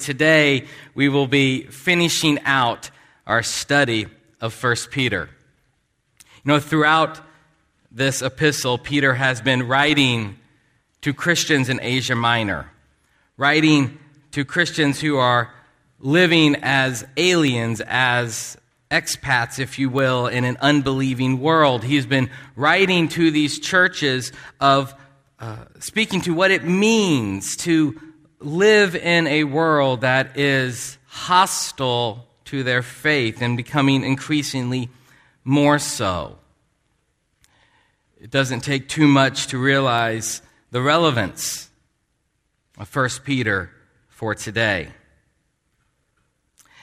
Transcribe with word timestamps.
Today, 0.00 0.66
we 0.94 1.08
will 1.08 1.26
be 1.26 1.64
finishing 1.64 2.40
out 2.44 2.90
our 3.26 3.42
study 3.42 4.06
of 4.40 4.62
1 4.62 4.76
Peter. 4.90 5.28
You 6.42 6.52
know, 6.52 6.58
throughout 6.58 7.20
this 7.92 8.22
epistle, 8.22 8.78
Peter 8.78 9.14
has 9.14 9.42
been 9.42 9.68
writing 9.68 10.38
to 11.02 11.12
Christians 11.12 11.68
in 11.68 11.80
Asia 11.82 12.14
Minor, 12.14 12.70
writing 13.36 13.98
to 14.32 14.44
Christians 14.44 15.00
who 15.00 15.18
are 15.18 15.52
living 15.98 16.56
as 16.62 17.06
aliens, 17.16 17.82
as 17.86 18.56
expats, 18.90 19.58
if 19.58 19.78
you 19.78 19.90
will, 19.90 20.26
in 20.26 20.44
an 20.44 20.56
unbelieving 20.60 21.40
world. 21.40 21.84
He's 21.84 22.06
been 22.06 22.30
writing 22.56 23.08
to 23.10 23.30
these 23.30 23.58
churches 23.58 24.32
of 24.60 24.94
uh, 25.38 25.64
speaking 25.78 26.20
to 26.22 26.34
what 26.34 26.50
it 26.50 26.64
means 26.64 27.56
to 27.58 28.00
live 28.40 28.96
in 28.96 29.26
a 29.26 29.44
world 29.44 30.00
that 30.00 30.38
is 30.38 30.96
hostile 31.06 32.26
to 32.46 32.62
their 32.62 32.82
faith 32.82 33.42
and 33.42 33.56
becoming 33.56 34.02
increasingly 34.02 34.88
more 35.44 35.78
so. 35.78 36.38
It 38.20 38.30
doesn't 38.30 38.60
take 38.60 38.88
too 38.88 39.06
much 39.06 39.48
to 39.48 39.58
realize 39.58 40.42
the 40.70 40.80
relevance 40.80 41.70
of 42.78 42.94
1 42.94 43.08
Peter 43.24 43.70
for 44.08 44.34
today. 44.34 44.88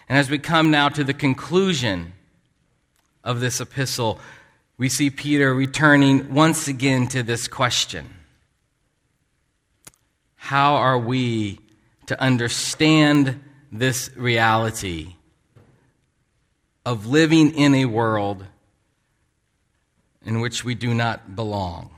And 0.07 0.17
as 0.17 0.29
we 0.29 0.39
come 0.39 0.71
now 0.71 0.89
to 0.89 1.03
the 1.03 1.13
conclusion 1.13 2.13
of 3.23 3.39
this 3.39 3.59
epistle, 3.59 4.20
we 4.77 4.89
see 4.89 5.09
Peter 5.09 5.53
returning 5.53 6.34
once 6.34 6.67
again 6.67 7.07
to 7.07 7.23
this 7.23 7.48
question 7.48 8.16
how 10.47 10.75
are 10.75 10.97
we 10.97 11.59
to 12.05 12.17
understand 12.21 13.37
this 13.69 14.09
reality 14.15 15.13
of 16.85 17.05
living 17.05 17.54
in 17.54 17.76
a 17.76 17.84
world 17.84 18.45
in 20.26 20.39
which 20.39 20.63
we 20.63 20.73
do 20.73 20.93
not 20.93 21.35
belong? 21.35 21.89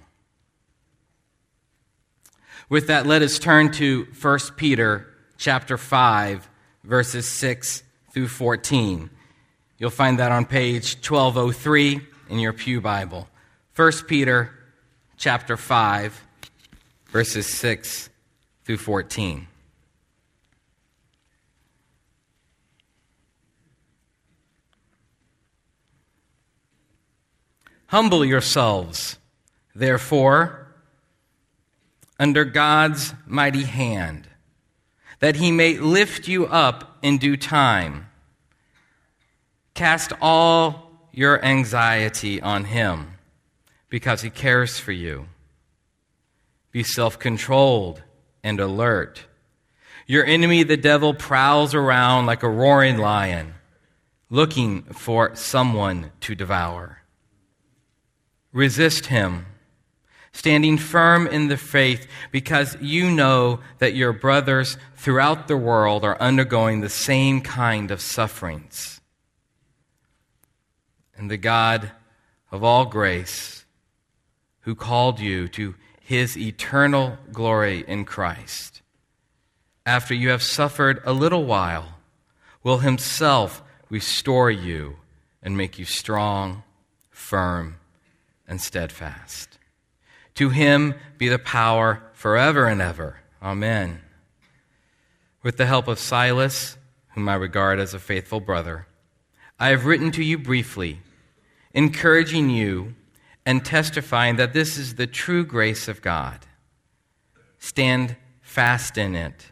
With 2.69 2.87
that, 2.87 3.05
let 3.05 3.21
us 3.21 3.37
turn 3.37 3.71
to 3.73 4.07
1 4.19 4.39
Peter 4.57 5.05
chapter 5.37 5.77
5, 5.77 6.49
verses 6.83 7.27
6 7.27 7.83
through 8.11 8.29
14. 8.29 9.11
You'll 9.77 9.91
find 9.91 10.17
that 10.17 10.31
on 10.31 10.47
page 10.47 10.95
1203 11.07 12.01
in 12.29 12.39
your 12.39 12.53
Pew 12.53 12.81
Bible. 12.81 13.27
1 13.75 13.91
Peter 14.07 14.49
chapter 15.17 15.55
5, 15.55 16.23
verses 17.11 17.45
6 17.45 18.08
through 18.69 18.77
14. 18.77 19.47
Humble 27.87 28.23
yourselves, 28.23 29.17
therefore, 29.73 30.67
under 32.19 32.45
God's 32.45 33.15
mighty 33.25 33.63
hand, 33.63 34.27
that 35.17 35.37
he 35.37 35.51
may 35.51 35.79
lift 35.79 36.27
you 36.27 36.45
up 36.45 36.99
in 37.01 37.17
due 37.17 37.37
time. 37.37 38.05
Cast 39.73 40.13
all 40.21 41.09
your 41.11 41.43
anxiety 41.43 42.39
on 42.39 42.65
him, 42.65 43.15
because 43.89 44.21
he 44.21 44.29
cares 44.29 44.77
for 44.77 44.91
you. 44.91 45.25
Be 46.71 46.83
self 46.83 47.17
controlled 47.17 48.03
and 48.43 48.59
alert. 48.59 49.25
Your 50.07 50.25
enemy, 50.25 50.63
the 50.63 50.77
devil, 50.77 51.13
prowls 51.13 51.75
around 51.75 52.25
like 52.25 52.41
a 52.43 52.49
roaring 52.49 52.97
lion, 52.97 53.53
looking 54.29 54.83
for 54.83 55.35
someone 55.35 56.11
to 56.21 56.35
devour. 56.35 57.03
Resist 58.51 59.07
him, 59.07 59.45
standing 60.31 60.77
firm 60.77 61.27
in 61.27 61.47
the 61.47 61.57
faith, 61.57 62.07
because 62.31 62.75
you 62.81 63.11
know 63.11 63.59
that 63.77 63.93
your 63.93 64.13
brothers 64.13 64.77
throughout 64.95 65.47
the 65.47 65.57
world 65.57 66.03
are 66.03 66.19
undergoing 66.19 66.81
the 66.81 66.89
same 66.89 67.41
kind 67.41 67.91
of 67.91 68.01
sufferings. 68.01 69.01
And 71.15 71.29
the 71.29 71.37
God 71.37 71.91
of 72.51 72.63
all 72.63 72.85
grace, 72.85 73.65
who 74.61 74.73
called 74.73 75.19
you 75.19 75.47
to 75.49 75.75
his 76.09 76.35
eternal 76.35 77.15
glory 77.31 77.85
in 77.87 78.03
Christ. 78.03 78.81
After 79.85 80.15
you 80.15 80.29
have 80.29 80.41
suffered 80.41 80.99
a 81.05 81.13
little 81.13 81.45
while, 81.45 81.99
will 82.63 82.79
himself 82.79 83.61
restore 83.91 84.49
you 84.49 84.95
and 85.43 85.55
make 85.55 85.77
you 85.77 85.85
strong, 85.85 86.63
firm, 87.11 87.75
and 88.47 88.59
steadfast. 88.59 89.59
To 90.33 90.49
him 90.49 90.95
be 91.19 91.27
the 91.27 91.37
power 91.37 92.01
forever 92.13 92.65
and 92.65 92.81
ever. 92.81 93.17
Amen. 93.39 94.01
With 95.43 95.57
the 95.57 95.67
help 95.67 95.87
of 95.87 95.99
Silas, 95.99 96.75
whom 97.09 97.29
I 97.29 97.35
regard 97.35 97.79
as 97.79 97.93
a 97.93 97.99
faithful 97.99 98.39
brother, 98.39 98.87
I 99.59 99.69
have 99.69 99.85
written 99.85 100.09
to 100.13 100.23
you 100.23 100.39
briefly, 100.39 101.01
encouraging 101.71 102.49
you 102.49 102.95
and 103.49 103.65
testifying 103.65 104.35
that 104.35 104.53
this 104.53 104.77
is 104.77 104.93
the 104.93 105.07
true 105.07 105.43
grace 105.43 105.87
of 105.87 106.03
God. 106.03 106.45
Stand 107.57 108.15
fast 108.41 108.95
in 108.95 109.15
it. 109.15 109.47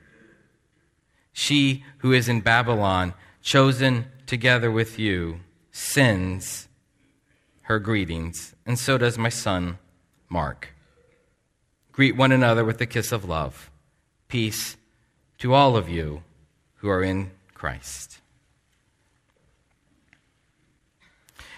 She 1.34 1.84
who 1.97 2.13
is 2.13 2.30
in 2.30 2.41
Babylon, 2.41 3.16
chosen 3.41 4.06
together 4.28 4.69
with 4.69 5.00
you, 5.00 5.40
sends 5.72 6.68
her 7.62 7.80
greetings, 7.80 8.53
and 8.68 8.78
so 8.78 9.00
does 9.00 9.18
my 9.18 9.30
son, 9.30 9.80
Mark. 10.29 10.75
Greet 11.91 12.16
one 12.16 12.31
another 12.31 12.64
with 12.64 12.79
a 12.79 12.85
kiss 12.85 13.12
of 13.12 13.25
love. 13.25 13.72
Peace 14.28 14.78
to 15.40 15.56
all 15.56 15.75
of 15.75 15.90
you 15.90 16.22
who 16.75 16.88
are 16.88 17.02
in 17.02 17.31
Christ. 17.56 18.16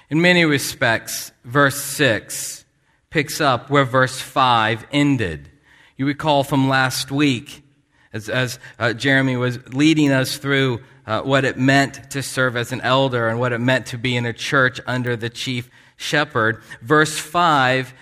In 0.10 0.22
many 0.22 0.44
respects, 0.44 1.32
verse 1.46 1.80
6 1.82 2.66
picks 3.12 3.40
up 3.40 3.70
where 3.70 3.86
verse 3.86 4.20
5 4.20 4.88
ended. 4.92 5.50
You 5.98 6.08
recall 6.08 6.44
from 6.44 6.68
last 6.68 7.12
week, 7.12 7.64
as, 8.12 8.28
as 8.28 8.58
uh, 8.80 8.94
Jeremy 8.94 9.38
was 9.38 9.60
leading 9.74 10.12
us 10.12 10.38
through 10.38 10.82
uh, 11.06 11.22
what 11.22 11.46
it 11.46 11.58
meant 11.58 12.10
to 12.12 12.24
serve 12.24 12.56
as 12.56 12.72
an 12.72 12.82
elder 12.82 13.28
and 13.28 13.40
what 13.40 13.54
it 13.54 13.60
meant 13.60 13.88
to 13.88 13.98
be 13.98 14.16
in 14.16 14.26
a 14.26 14.34
church 14.34 14.80
under 14.88 15.16
the 15.16 15.30
chief 15.30 15.70
shepherd. 15.96 16.64
Verse 16.82 17.20
5 17.20 17.94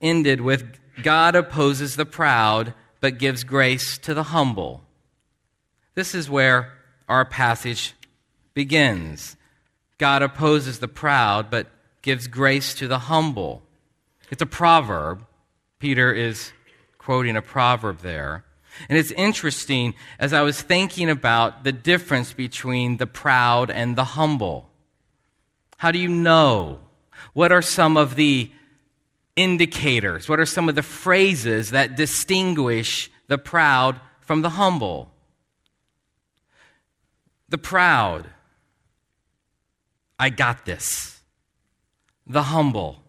ended 0.00 0.40
with 0.40 0.78
God 1.02 1.36
opposes 1.36 1.94
the 1.94 2.06
proud, 2.06 2.74
but 3.00 3.18
gives 3.18 3.44
grace 3.44 3.98
to 3.98 4.14
the 4.14 4.24
humble. 4.24 4.82
This 5.94 6.14
is 6.14 6.28
where 6.28 6.72
our 7.08 7.24
passage 7.24 7.94
begins. 8.54 9.36
God 10.02 10.22
opposes 10.22 10.80
the 10.80 10.88
proud, 10.88 11.48
but 11.48 11.68
gives 12.02 12.26
grace 12.26 12.74
to 12.74 12.88
the 12.88 12.98
humble. 12.98 13.62
It's 14.32 14.42
a 14.42 14.46
proverb. 14.46 15.24
Peter 15.78 16.12
is 16.12 16.50
quoting 16.98 17.36
a 17.36 17.40
proverb 17.40 18.00
there. 18.00 18.44
And 18.88 18.98
it's 18.98 19.12
interesting 19.12 19.94
as 20.18 20.32
I 20.32 20.42
was 20.42 20.60
thinking 20.60 21.08
about 21.08 21.62
the 21.62 21.70
difference 21.70 22.32
between 22.32 22.96
the 22.96 23.06
proud 23.06 23.70
and 23.70 23.94
the 23.94 24.02
humble. 24.02 24.68
How 25.76 25.92
do 25.92 26.00
you 26.00 26.08
know? 26.08 26.80
What 27.32 27.52
are 27.52 27.62
some 27.62 27.96
of 27.96 28.16
the 28.16 28.50
indicators? 29.36 30.28
What 30.28 30.40
are 30.40 30.46
some 30.46 30.68
of 30.68 30.74
the 30.74 30.82
phrases 30.82 31.70
that 31.70 31.94
distinguish 31.94 33.08
the 33.28 33.38
proud 33.38 34.00
from 34.20 34.42
the 34.42 34.50
humble? 34.50 35.12
The 37.48 37.58
proud 37.58 38.26
I 40.22 40.30
got 40.30 40.64
this. 40.64 41.20
The 42.28 42.44
humble, 42.44 43.02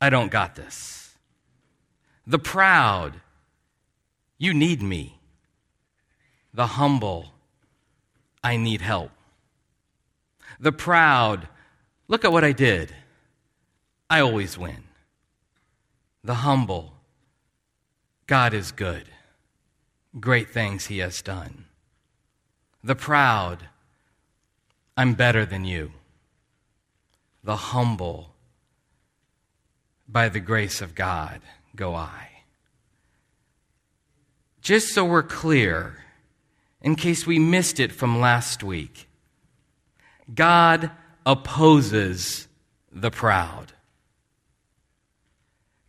I 0.00 0.10
don't 0.10 0.28
got 0.28 0.56
this. 0.56 1.14
The 2.26 2.40
proud, 2.40 3.20
you 4.36 4.52
need 4.52 4.82
me. 4.82 5.20
The 6.52 6.66
humble, 6.66 7.26
I 8.42 8.56
need 8.56 8.80
help. 8.80 9.12
The 10.58 10.72
proud, 10.72 11.46
look 12.08 12.24
at 12.24 12.32
what 12.32 12.42
I 12.42 12.50
did. 12.50 12.92
I 14.10 14.18
always 14.18 14.58
win. 14.58 14.82
The 16.24 16.42
humble, 16.46 16.94
God 18.26 18.52
is 18.52 18.72
good. 18.72 19.04
Great 20.18 20.50
things 20.50 20.86
he 20.86 20.98
has 20.98 21.22
done. 21.22 21.66
The 22.82 22.96
proud, 22.96 23.68
I'm 24.96 25.14
better 25.14 25.44
than 25.44 25.64
you. 25.64 25.92
The 27.42 27.56
humble, 27.56 28.34
by 30.08 30.28
the 30.28 30.40
grace 30.40 30.80
of 30.80 30.94
God, 30.94 31.40
go 31.74 31.94
I. 31.94 32.28
Just 34.62 34.94
so 34.94 35.04
we're 35.04 35.22
clear, 35.22 36.04
in 36.80 36.94
case 36.96 37.26
we 37.26 37.38
missed 37.38 37.80
it 37.80 37.92
from 37.92 38.20
last 38.20 38.62
week. 38.62 39.08
God 40.32 40.90
opposes 41.26 42.46
the 42.92 43.10
proud. 43.10 43.72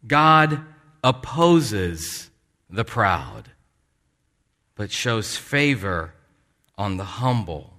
God 0.07 0.61
opposes 1.03 2.29
the 2.69 2.83
proud, 2.83 3.51
but 4.75 4.91
shows 4.91 5.37
favor 5.37 6.13
on 6.77 6.97
the 6.97 7.03
humble. 7.03 7.74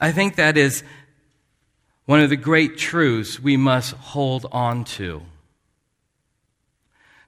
I 0.00 0.12
think 0.12 0.36
that 0.36 0.56
is 0.56 0.82
one 2.06 2.20
of 2.20 2.30
the 2.30 2.36
great 2.36 2.76
truths 2.76 3.40
we 3.40 3.56
must 3.56 3.92
hold 3.94 4.46
on 4.52 4.84
to. 4.84 5.22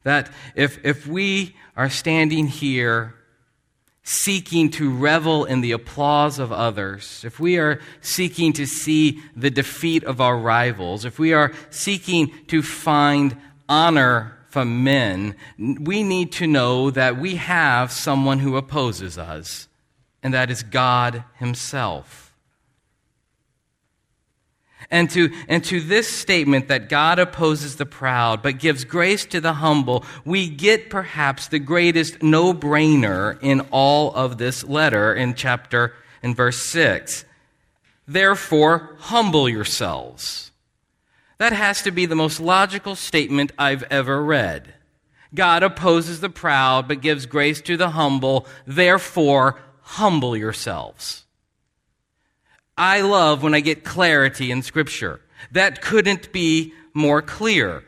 That 0.03 0.31
if, 0.55 0.85
if 0.85 1.07
we 1.07 1.57
are 1.77 1.91
standing 1.91 2.47
here 2.47 3.15
seeking 4.03 4.71
to 4.71 4.89
revel 4.89 5.45
in 5.45 5.63
the 5.63 5.73
applause 5.73 6.39
of 6.39 6.53
others, 6.53 7.25
if 7.25 7.41
we 7.41 7.59
are 7.59 7.81
seeking 8.01 8.53
to 8.53 8.65
see 8.65 9.21
the 9.35 9.51
defeat 9.51 10.05
of 10.05 10.21
our 10.21 10.39
rivals, 10.39 11.05
if 11.05 11.19
we 11.19 11.33
are 11.33 11.53
seeking 11.71 12.31
to 12.47 12.63
find 12.63 13.37
honor 13.69 14.39
from 14.49 14.85
men, 14.85 15.35
we 15.59 16.05
need 16.05 16.31
to 16.33 16.47
know 16.47 16.91
that 16.91 17.17
we 17.17 17.35
have 17.35 17.91
someone 17.91 18.39
who 18.39 18.57
opposes 18.57 19.19
us, 19.19 19.67
and 20.23 20.33
that 20.33 20.51
is 20.51 20.63
God 20.63 21.25
Himself. 21.39 22.26
And 24.91 25.11
to, 25.11 25.33
and 25.49 25.65
to 25.65 25.81
this 25.81 26.09
statement 26.09 26.69
that 26.69 26.89
God 26.89 27.19
opposes 27.19 27.77
the 27.77 27.87
proud 27.87 28.43
but 28.43 28.59
gives 28.59 28.85
grace 28.85 29.25
to 29.27 29.41
the 29.41 29.55
humble, 29.55 30.05
we 30.25 30.49
get 30.49 30.91
perhaps 30.91 31.49
the 31.49 31.59
greatest 31.59 32.23
no 32.23 32.55
brainer 32.55 33.39
in 33.43 33.63
all 33.73 34.15
of 34.15 34.39
this 34.39 34.63
letter 34.65 35.13
in 35.15 35.35
chapter, 35.35 35.93
in 36.23 36.35
verse 36.35 36.59
6. 36.59 37.25
Therefore, 38.07 38.97
humble 38.99 39.49
yourselves. 39.49 40.53
That 41.39 41.53
has 41.53 41.83
to 41.83 41.91
be 41.91 42.07
the 42.07 42.15
most 42.15 42.41
logical 42.41 42.95
statement 42.95 43.53
I've 43.59 43.83
ever 43.85 44.23
read. 44.23 44.75
God 45.35 45.63
opposes 45.63 46.21
the 46.21 46.31
proud 46.31 46.89
but 46.89 47.03
gives 47.03 47.27
grace 47.27 47.61
to 47.63 47.77
the 47.77 47.91
humble. 47.91 48.47
Therefore, 48.67 49.59
humble 49.83 50.37
yourselves. 50.37 51.26
I 52.77 53.01
love 53.01 53.43
when 53.43 53.55
I 53.55 53.61
get 53.61 53.85
clarity 53.85 54.51
in 54.51 54.63
Scripture. 54.63 55.21
That 55.53 55.81
couldn't 55.81 56.33
be 56.33 56.75
more 56.93 57.23
clear. 57.23 57.85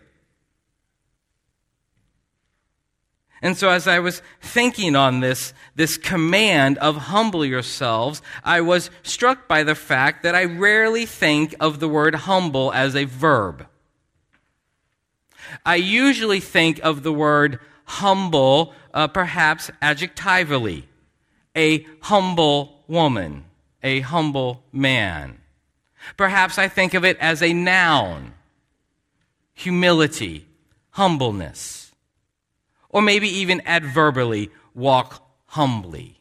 And 3.40 3.56
so, 3.56 3.68
as 3.70 3.86
I 3.86 4.00
was 4.00 4.20
thinking 4.40 4.96
on 4.96 5.20
this, 5.20 5.52
this 5.76 5.96
command 5.96 6.76
of 6.78 6.96
humble 6.96 7.44
yourselves, 7.44 8.20
I 8.42 8.60
was 8.62 8.90
struck 9.04 9.46
by 9.46 9.62
the 9.62 9.76
fact 9.76 10.24
that 10.24 10.34
I 10.34 10.44
rarely 10.44 11.06
think 11.06 11.54
of 11.60 11.78
the 11.78 11.88
word 11.88 12.14
humble 12.14 12.72
as 12.72 12.96
a 12.96 13.04
verb. 13.04 13.66
I 15.64 15.76
usually 15.76 16.40
think 16.40 16.80
of 16.82 17.04
the 17.04 17.12
word 17.12 17.60
humble, 17.84 18.74
uh, 18.92 19.06
perhaps 19.06 19.70
adjectively, 19.80 20.88
a 21.54 21.86
humble 22.00 22.82
woman 22.88 23.44
a 23.82 24.00
humble 24.00 24.62
man. 24.72 25.38
Perhaps 26.16 26.58
I 26.58 26.68
think 26.68 26.94
of 26.94 27.04
it 27.04 27.16
as 27.18 27.42
a 27.42 27.52
noun 27.52 28.34
humility, 29.58 30.46
humbleness. 30.90 31.92
Or 32.90 33.02
maybe 33.02 33.28
even 33.28 33.60
adverbially, 33.66 34.50
walk 34.74 35.22
humbly. 35.46 36.20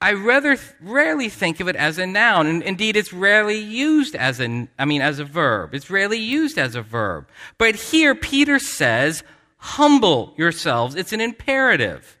I 0.00 0.12
rather 0.12 0.58
rarely 0.80 1.28
think 1.28 1.60
of 1.60 1.68
it 1.68 1.76
as 1.76 1.98
a 1.98 2.06
noun, 2.06 2.46
and 2.46 2.62
indeed, 2.62 2.96
it's 2.96 3.12
rarely 3.12 3.58
used 3.58 4.14
as 4.14 4.40
a, 4.40 4.68
I 4.78 4.84
mean, 4.84 5.00
as 5.02 5.18
a 5.18 5.24
verb. 5.24 5.74
It's 5.74 5.90
rarely 5.90 6.18
used 6.18 6.58
as 6.58 6.74
a 6.74 6.82
verb. 6.82 7.28
But 7.58 7.76
here, 7.76 8.14
Peter 8.14 8.58
says, 8.58 9.22
"Humble 9.58 10.34
yourselves." 10.36 10.94
It's 10.94 11.12
an 11.12 11.20
imperative. 11.20 12.18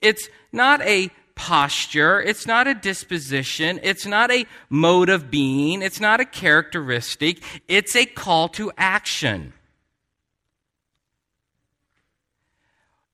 It's 0.00 0.28
not 0.52 0.80
a 0.82 1.10
posture, 1.38 2.20
it's 2.20 2.46
not 2.46 2.66
a 2.66 2.74
disposition, 2.74 3.78
it's 3.84 4.04
not 4.04 4.30
a 4.30 4.44
mode 4.68 5.08
of 5.08 5.30
being, 5.30 5.80
it's 5.80 6.00
not 6.00 6.20
a 6.20 6.24
characteristic, 6.24 7.42
it's 7.68 7.94
a 7.96 8.04
call 8.04 8.48
to 8.48 8.72
action. 8.76 9.54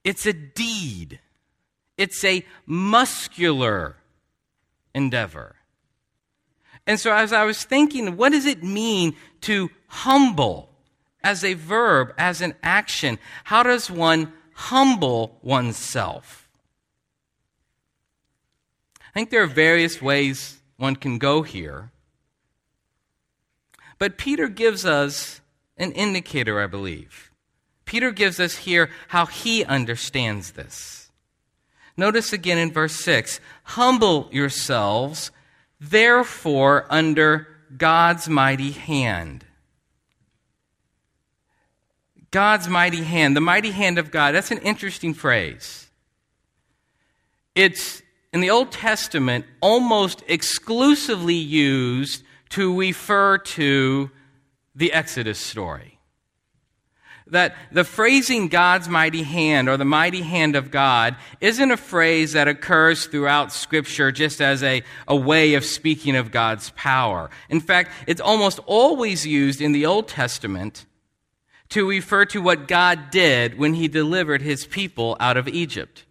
It's 0.02 0.26
a 0.26 0.32
deed, 0.32 1.20
it's 1.96 2.24
a 2.24 2.44
muscular 2.66 3.96
endeavor. 4.94 5.56
And 6.86 6.98
so, 6.98 7.12
as 7.12 7.32
I 7.32 7.44
was 7.44 7.62
thinking, 7.62 8.16
what 8.16 8.32
does 8.32 8.46
it 8.46 8.62
mean 8.62 9.16
to 9.42 9.70
humble 9.86 10.70
as 11.22 11.44
a 11.44 11.54
verb, 11.54 12.14
as 12.18 12.40
an 12.40 12.54
action? 12.62 13.18
How 13.44 13.62
does 13.62 13.90
one 13.90 14.32
humble 14.54 15.38
oneself? 15.42 16.43
I 19.14 19.20
think 19.20 19.30
there 19.30 19.42
are 19.44 19.46
various 19.46 20.02
ways 20.02 20.58
one 20.76 20.96
can 20.96 21.18
go 21.18 21.42
here. 21.42 21.92
But 23.98 24.18
Peter 24.18 24.48
gives 24.48 24.84
us 24.84 25.40
an 25.76 25.92
indicator, 25.92 26.60
I 26.60 26.66
believe. 26.66 27.30
Peter 27.84 28.10
gives 28.10 28.40
us 28.40 28.56
here 28.56 28.90
how 29.08 29.26
he 29.26 29.64
understands 29.64 30.52
this. 30.52 31.12
Notice 31.96 32.32
again 32.32 32.58
in 32.58 32.72
verse 32.72 32.96
6 32.96 33.40
Humble 33.62 34.28
yourselves, 34.32 35.30
therefore, 35.78 36.86
under 36.90 37.46
God's 37.76 38.28
mighty 38.28 38.72
hand. 38.72 39.44
God's 42.32 42.66
mighty 42.68 43.04
hand, 43.04 43.36
the 43.36 43.40
mighty 43.40 43.70
hand 43.70 43.96
of 43.96 44.10
God, 44.10 44.34
that's 44.34 44.50
an 44.50 44.58
interesting 44.58 45.14
phrase. 45.14 45.88
It's 47.54 48.02
in 48.34 48.40
the 48.40 48.50
Old 48.50 48.72
Testament 48.72 49.46
almost 49.60 50.24
exclusively 50.26 51.36
used 51.36 52.24
to 52.50 52.76
refer 52.76 53.38
to 53.38 54.10
the 54.74 54.92
Exodus 54.92 55.38
story. 55.38 56.00
That 57.28 57.54
the 57.70 57.84
phrasing 57.84 58.48
God's 58.48 58.88
mighty 58.88 59.22
hand 59.22 59.68
or 59.68 59.76
the 59.76 59.84
mighty 59.84 60.22
hand 60.22 60.56
of 60.56 60.72
God 60.72 61.14
isn't 61.40 61.70
a 61.70 61.76
phrase 61.76 62.32
that 62.32 62.48
occurs 62.48 63.06
throughout 63.06 63.52
Scripture 63.52 64.10
just 64.10 64.40
as 64.40 64.64
a, 64.64 64.82
a 65.06 65.14
way 65.14 65.54
of 65.54 65.64
speaking 65.64 66.16
of 66.16 66.32
God's 66.32 66.70
power. 66.70 67.30
In 67.48 67.60
fact, 67.60 67.92
it's 68.08 68.20
almost 68.20 68.58
always 68.66 69.24
used 69.24 69.60
in 69.60 69.70
the 69.70 69.86
Old 69.86 70.08
Testament 70.08 70.86
to 71.68 71.88
refer 71.88 72.24
to 72.26 72.42
what 72.42 72.66
God 72.66 73.10
did 73.12 73.58
when 73.58 73.74
he 73.74 73.86
delivered 73.86 74.42
his 74.42 74.66
people 74.66 75.16
out 75.20 75.36
of 75.36 75.46
Egypt. 75.46 76.04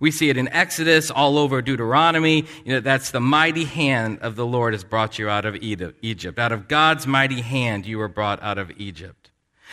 We 0.00 0.10
see 0.10 0.30
it 0.30 0.38
in 0.38 0.48
Exodus, 0.48 1.10
all 1.10 1.36
over 1.38 1.60
Deuteronomy. 1.60 2.46
You 2.64 2.72
know, 2.74 2.80
that's 2.80 3.10
the 3.10 3.20
mighty 3.20 3.64
hand 3.64 4.20
of 4.20 4.34
the 4.34 4.46
Lord 4.46 4.72
has 4.72 4.82
brought 4.82 5.18
you 5.18 5.28
out 5.28 5.44
of 5.44 5.56
Egypt. 5.56 6.38
Out 6.38 6.52
of 6.52 6.68
God's 6.68 7.06
mighty 7.06 7.42
hand, 7.42 7.84
you 7.84 7.98
were 7.98 8.08
brought 8.08 8.42
out 8.42 8.56
of 8.56 8.72
Egypt. 8.78 9.30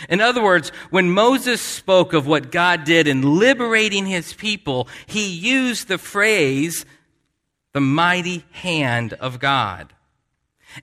In 0.09 0.21
other 0.21 0.43
words, 0.43 0.69
when 0.89 1.11
Moses 1.11 1.61
spoke 1.61 2.13
of 2.13 2.27
what 2.27 2.51
God 2.51 2.83
did 2.83 3.07
in 3.07 3.39
liberating 3.39 4.05
his 4.05 4.33
people, 4.33 4.87
he 5.07 5.27
used 5.27 5.87
the 5.87 5.97
phrase, 5.97 6.85
the 7.73 7.81
mighty 7.81 8.45
hand 8.51 9.13
of 9.13 9.39
God. 9.39 9.93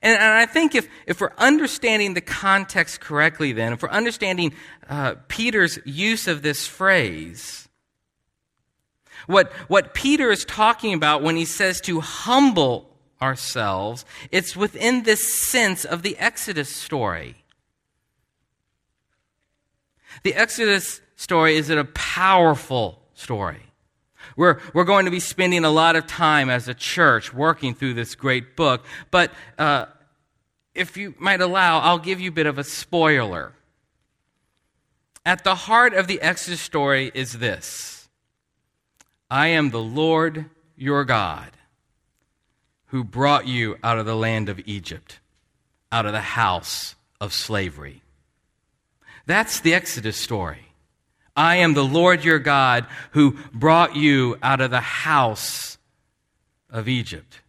And, 0.02 0.18
and 0.18 0.32
I 0.32 0.46
think 0.46 0.74
if, 0.74 0.88
if 1.06 1.20
we're 1.20 1.32
understanding 1.38 2.14
the 2.14 2.20
context 2.20 3.00
correctly, 3.00 3.52
then, 3.52 3.74
if 3.74 3.82
we're 3.82 3.90
understanding 3.90 4.54
uh, 4.88 5.14
Peter's 5.28 5.78
use 5.84 6.26
of 6.26 6.42
this 6.42 6.66
phrase, 6.66 7.68
what, 9.26 9.52
what 9.68 9.94
Peter 9.94 10.30
is 10.30 10.44
talking 10.44 10.94
about 10.94 11.22
when 11.22 11.36
he 11.36 11.44
says 11.44 11.80
to 11.82 12.00
humble 12.00 12.90
ourselves, 13.20 14.04
it's 14.30 14.56
within 14.56 15.02
this 15.02 15.48
sense 15.48 15.84
of 15.84 16.02
the 16.02 16.16
Exodus 16.18 16.74
story. 16.74 17.36
The 20.22 20.34
Exodus 20.34 21.00
story 21.16 21.56
is 21.56 21.70
a 21.70 21.84
powerful 21.84 23.00
story. 23.14 23.62
We're, 24.36 24.60
we're 24.72 24.84
going 24.84 25.04
to 25.04 25.10
be 25.10 25.20
spending 25.20 25.64
a 25.64 25.70
lot 25.70 25.96
of 25.96 26.06
time 26.06 26.50
as 26.50 26.66
a 26.68 26.74
church 26.74 27.32
working 27.32 27.74
through 27.74 27.94
this 27.94 28.14
great 28.14 28.56
book, 28.56 28.84
but 29.10 29.30
uh, 29.58 29.86
if 30.74 30.96
you 30.96 31.14
might 31.18 31.40
allow, 31.40 31.78
I'll 31.80 31.98
give 31.98 32.20
you 32.20 32.30
a 32.30 32.32
bit 32.32 32.46
of 32.46 32.58
a 32.58 32.64
spoiler. 32.64 33.52
At 35.24 35.44
the 35.44 35.54
heart 35.54 35.94
of 35.94 36.06
the 36.06 36.20
Exodus 36.20 36.60
story 36.60 37.10
is 37.14 37.38
this 37.38 37.93
I 39.30 39.48
am 39.48 39.70
the 39.70 39.82
Lord 39.82 40.46
your 40.76 41.04
God 41.04 41.50
who 42.86 43.04
brought 43.04 43.46
you 43.46 43.76
out 43.82 43.98
of 43.98 44.06
the 44.06 44.16
land 44.16 44.48
of 44.48 44.60
Egypt, 44.66 45.18
out 45.90 46.06
of 46.06 46.12
the 46.12 46.20
house 46.20 46.94
of 47.20 47.32
slavery. 47.32 48.02
That's 49.26 49.60
the 49.60 49.74
Exodus 49.74 50.16
story. 50.16 50.68
I 51.36 51.56
am 51.56 51.74
the 51.74 51.84
Lord 51.84 52.24
your 52.24 52.38
God 52.38 52.86
who 53.12 53.36
brought 53.52 53.96
you 53.96 54.38
out 54.42 54.60
of 54.60 54.70
the 54.70 54.80
house 54.80 55.78
of 56.70 56.88
Egypt, 56.88 57.40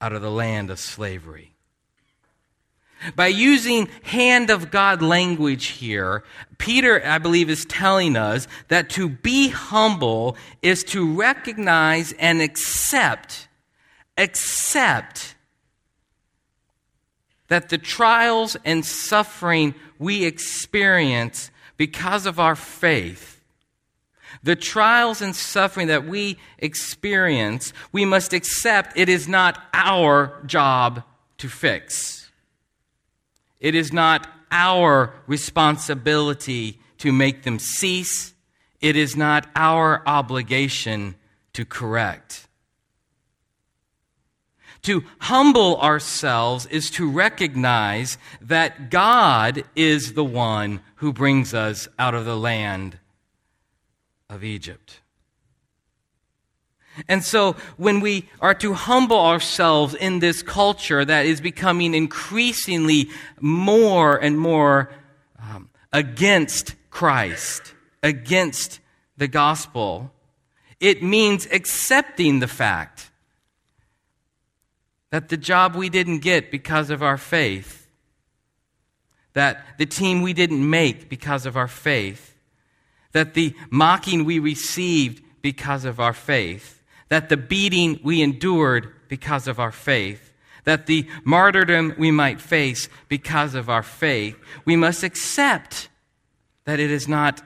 out 0.00 0.12
of 0.12 0.20
the 0.20 0.30
land 0.30 0.70
of 0.70 0.78
slavery. 0.78 1.55
By 3.14 3.28
using 3.28 3.88
hand 4.02 4.50
of 4.50 4.70
God 4.70 5.02
language 5.02 5.66
here, 5.66 6.24
Peter, 6.58 7.04
I 7.04 7.18
believe, 7.18 7.50
is 7.50 7.64
telling 7.66 8.16
us 8.16 8.48
that 8.68 8.90
to 8.90 9.08
be 9.08 9.48
humble 9.48 10.36
is 10.62 10.82
to 10.84 11.14
recognize 11.14 12.12
and 12.12 12.40
accept, 12.40 13.48
accept 14.16 15.34
that 17.48 17.68
the 17.68 17.78
trials 17.78 18.56
and 18.64 18.84
suffering 18.84 19.74
we 19.98 20.24
experience 20.24 21.50
because 21.76 22.26
of 22.26 22.40
our 22.40 22.56
faith, 22.56 23.40
the 24.42 24.56
trials 24.56 25.20
and 25.20 25.36
suffering 25.36 25.88
that 25.88 26.06
we 26.06 26.38
experience, 26.58 27.72
we 27.92 28.04
must 28.04 28.32
accept 28.32 28.96
it 28.96 29.08
is 29.08 29.28
not 29.28 29.62
our 29.74 30.42
job 30.46 31.02
to 31.38 31.48
fix. 31.48 32.15
It 33.60 33.74
is 33.74 33.92
not 33.92 34.28
our 34.50 35.14
responsibility 35.26 36.80
to 36.98 37.12
make 37.12 37.42
them 37.42 37.58
cease. 37.58 38.34
It 38.80 38.96
is 38.96 39.16
not 39.16 39.48
our 39.54 40.02
obligation 40.06 41.16
to 41.54 41.64
correct. 41.64 42.46
To 44.82 45.02
humble 45.18 45.80
ourselves 45.80 46.66
is 46.66 46.90
to 46.90 47.10
recognize 47.10 48.18
that 48.40 48.90
God 48.90 49.64
is 49.74 50.12
the 50.12 50.24
one 50.24 50.80
who 50.96 51.12
brings 51.12 51.52
us 51.52 51.88
out 51.98 52.14
of 52.14 52.24
the 52.24 52.36
land 52.36 52.98
of 54.30 54.44
Egypt. 54.44 55.00
And 57.08 57.22
so, 57.22 57.56
when 57.76 58.00
we 58.00 58.28
are 58.40 58.54
to 58.54 58.72
humble 58.72 59.20
ourselves 59.20 59.94
in 59.94 60.20
this 60.20 60.42
culture 60.42 61.04
that 61.04 61.26
is 61.26 61.40
becoming 61.40 61.94
increasingly 61.94 63.10
more 63.40 64.16
and 64.16 64.38
more 64.38 64.90
um, 65.38 65.68
against 65.92 66.74
Christ, 66.90 67.74
against 68.02 68.80
the 69.16 69.28
gospel, 69.28 70.12
it 70.80 71.02
means 71.02 71.46
accepting 71.52 72.40
the 72.40 72.48
fact 72.48 73.10
that 75.10 75.28
the 75.28 75.36
job 75.36 75.74
we 75.74 75.88
didn't 75.88 76.18
get 76.18 76.50
because 76.50 76.90
of 76.90 77.02
our 77.02 77.16
faith, 77.16 77.88
that 79.32 79.78
the 79.78 79.86
team 79.86 80.22
we 80.22 80.32
didn't 80.32 80.68
make 80.68 81.08
because 81.08 81.46
of 81.46 81.56
our 81.56 81.68
faith, 81.68 82.36
that 83.12 83.34
the 83.34 83.54
mocking 83.70 84.24
we 84.24 84.38
received 84.38 85.22
because 85.42 85.84
of 85.84 86.00
our 86.00 86.12
faith, 86.12 86.75
that 87.08 87.28
the 87.28 87.36
beating 87.36 88.00
we 88.02 88.22
endured 88.22 88.92
because 89.08 89.46
of 89.46 89.60
our 89.60 89.72
faith, 89.72 90.32
that 90.64 90.86
the 90.86 91.08
martyrdom 91.24 91.94
we 91.98 92.10
might 92.10 92.40
face 92.40 92.88
because 93.08 93.54
of 93.54 93.70
our 93.70 93.82
faith, 93.82 94.36
we 94.64 94.76
must 94.76 95.02
accept 95.02 95.88
that 96.64 96.80
it 96.80 96.90
is 96.90 97.06
not 97.06 97.42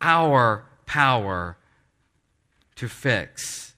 our 0.00 0.64
power 0.86 1.56
to 2.76 2.88
fix. 2.88 3.74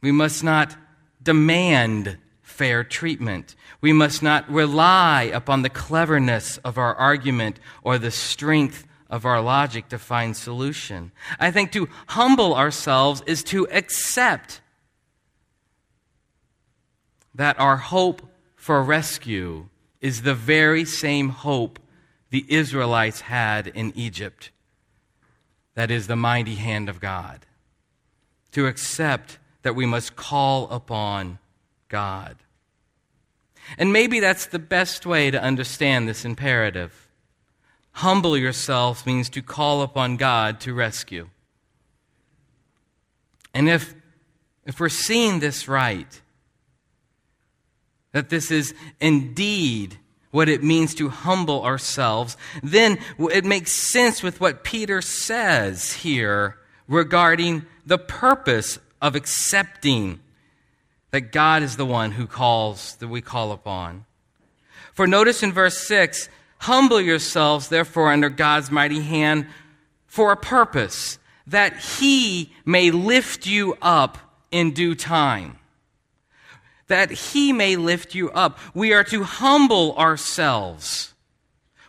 We 0.00 0.12
must 0.12 0.44
not 0.44 0.76
demand 1.22 2.18
fair 2.42 2.84
treatment. 2.84 3.56
We 3.80 3.92
must 3.92 4.22
not 4.22 4.48
rely 4.48 5.24
upon 5.24 5.62
the 5.62 5.70
cleverness 5.70 6.58
of 6.58 6.78
our 6.78 6.94
argument 6.94 7.58
or 7.82 7.98
the 7.98 8.12
strength 8.12 8.86
of 9.10 9.24
our 9.24 9.40
logic 9.40 9.88
to 9.88 9.98
find 9.98 10.36
solution. 10.36 11.12
I 11.38 11.50
think 11.50 11.72
to 11.72 11.88
humble 12.08 12.54
ourselves 12.54 13.22
is 13.26 13.42
to 13.44 13.68
accept 13.70 14.60
that 17.34 17.58
our 17.58 17.76
hope 17.76 18.22
for 18.56 18.82
rescue 18.82 19.68
is 20.00 20.22
the 20.22 20.34
very 20.34 20.84
same 20.84 21.30
hope 21.30 21.78
the 22.30 22.44
Israelites 22.48 23.22
had 23.22 23.66
in 23.66 23.92
Egypt. 23.94 24.50
That 25.74 25.90
is 25.90 26.06
the 26.06 26.16
mighty 26.16 26.54
hand 26.54 26.88
of 26.88 27.00
God. 27.00 27.46
To 28.52 28.66
accept 28.66 29.38
that 29.62 29.74
we 29.74 29.86
must 29.86 30.14
call 30.16 30.68
upon 30.70 31.38
God. 31.88 32.36
And 33.78 33.92
maybe 33.92 34.20
that's 34.20 34.46
the 34.46 34.58
best 34.58 35.06
way 35.06 35.30
to 35.30 35.42
understand 35.42 36.08
this 36.08 36.24
imperative. 36.24 37.03
Humble 37.94 38.36
yourself 38.36 39.06
means 39.06 39.28
to 39.30 39.40
call 39.40 39.82
upon 39.82 40.16
God 40.16 40.60
to 40.60 40.74
rescue. 40.74 41.28
And 43.54 43.68
if, 43.68 43.94
if 44.66 44.80
we're 44.80 44.88
seeing 44.88 45.38
this 45.38 45.68
right, 45.68 46.20
that 48.10 48.30
this 48.30 48.50
is 48.50 48.74
indeed 49.00 49.96
what 50.32 50.48
it 50.48 50.64
means 50.64 50.94
to 50.96 51.08
humble 51.08 51.62
ourselves, 51.62 52.36
then 52.64 52.98
it 53.18 53.44
makes 53.44 53.70
sense 53.70 54.24
with 54.24 54.40
what 54.40 54.64
Peter 54.64 55.00
says 55.00 55.92
here 55.92 56.56
regarding 56.88 57.64
the 57.86 57.98
purpose 57.98 58.80
of 59.00 59.14
accepting 59.14 60.18
that 61.12 61.30
God 61.30 61.62
is 61.62 61.76
the 61.76 61.86
one 61.86 62.10
who 62.10 62.26
calls, 62.26 62.96
that 62.96 63.06
we 63.06 63.20
call 63.20 63.52
upon. 63.52 64.04
For 64.92 65.06
notice 65.06 65.44
in 65.44 65.52
verse 65.52 65.78
6 65.86 66.28
Humble 66.58 67.00
yourselves, 67.00 67.68
therefore, 67.68 68.10
under 68.10 68.30
God's 68.30 68.70
mighty 68.70 69.00
hand 69.00 69.46
for 70.06 70.32
a 70.32 70.36
purpose, 70.36 71.18
that 71.46 71.76
he 71.76 72.52
may 72.64 72.90
lift 72.90 73.46
you 73.46 73.76
up 73.82 74.18
in 74.50 74.72
due 74.72 74.94
time. 74.94 75.58
That 76.86 77.10
he 77.10 77.52
may 77.52 77.76
lift 77.76 78.14
you 78.14 78.30
up. 78.30 78.58
We 78.74 78.92
are 78.92 79.04
to 79.04 79.24
humble 79.24 79.96
ourselves. 79.96 81.14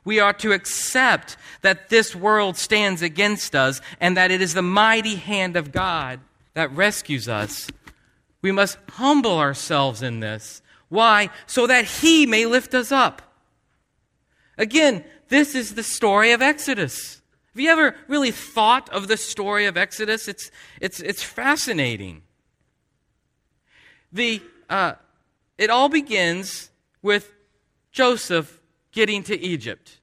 We 0.03 0.19
are 0.19 0.33
to 0.33 0.51
accept 0.51 1.37
that 1.61 1.89
this 1.89 2.15
world 2.15 2.57
stands 2.57 3.01
against 3.01 3.55
us 3.55 3.81
and 3.99 4.15
that 4.17 4.31
it 4.31 4.41
is 4.41 4.53
the 4.53 4.61
mighty 4.61 5.15
hand 5.15 5.55
of 5.55 5.71
God 5.71 6.19
that 6.53 6.71
rescues 6.71 7.27
us. 7.27 7.69
We 8.41 8.51
must 8.51 8.77
humble 8.91 9.37
ourselves 9.39 10.01
in 10.01 10.19
this. 10.19 10.61
Why? 10.89 11.29
So 11.47 11.67
that 11.67 11.85
he 11.85 12.25
may 12.25 12.45
lift 12.45 12.73
us 12.73 12.91
up. 12.91 13.21
Again, 14.57 15.03
this 15.29 15.55
is 15.55 15.75
the 15.75 15.83
story 15.83 16.31
of 16.31 16.41
Exodus. 16.41 17.21
Have 17.53 17.61
you 17.61 17.69
ever 17.69 17.95
really 18.07 18.31
thought 18.31 18.89
of 18.89 19.07
the 19.07 19.17
story 19.17 19.65
of 19.65 19.77
Exodus? 19.77 20.27
It's, 20.27 20.51
it's, 20.81 20.99
it's 20.99 21.23
fascinating. 21.23 22.23
The, 24.11 24.41
uh, 24.69 24.93
it 25.57 25.69
all 25.69 25.89
begins 25.89 26.69
with 27.01 27.31
Joseph 27.91 28.61
getting 28.91 29.23
to 29.23 29.39
Egypt. 29.39 29.99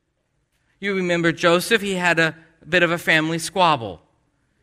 You 0.81 0.95
remember 0.97 1.33
Joseph, 1.33 1.83
he 1.83 1.95
had 1.95 2.19
a, 2.19 2.35
bit 2.69 2.83
of 2.83 2.91
a 2.91 2.99
family 2.99 3.39
squabble. 3.39 4.01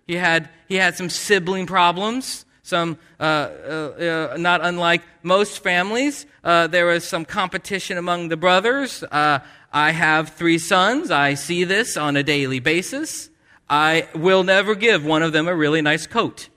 He 0.08 0.16
had, 0.16 0.50
he 0.68 0.76
had 0.76 0.96
some 0.96 1.10
sibling 1.10 1.66
problems 1.66 2.46
some 2.70 3.00
uh, 3.20 3.24
uh, 3.24 4.30
uh, 4.34 4.38
not 4.38 4.62
unlike 4.64 5.02
most 5.24 5.64
families 5.64 6.28
uh, 6.44 6.68
there 6.68 6.86
was 6.86 7.04
some 7.04 7.26
competition 7.26 7.98
among 7.98 8.30
the 8.30 8.38
brothers 8.38 9.04
uh, 9.12 9.40
i 9.72 9.92
have 9.92 10.30
three 10.30 10.58
sons. 10.58 11.12
I 11.12 11.36
see 11.36 11.64
this 11.64 11.98
on 11.98 12.18
a 12.18 12.24
daily 12.24 12.60
basis. 12.60 13.30
I 13.70 14.08
will 14.16 14.44
never 14.44 14.74
give 14.74 15.06
one 15.06 15.22
of 15.22 15.32
them 15.32 15.48
a 15.48 15.56
really 15.56 15.82
nice 15.82 16.08
coat. 16.08 16.50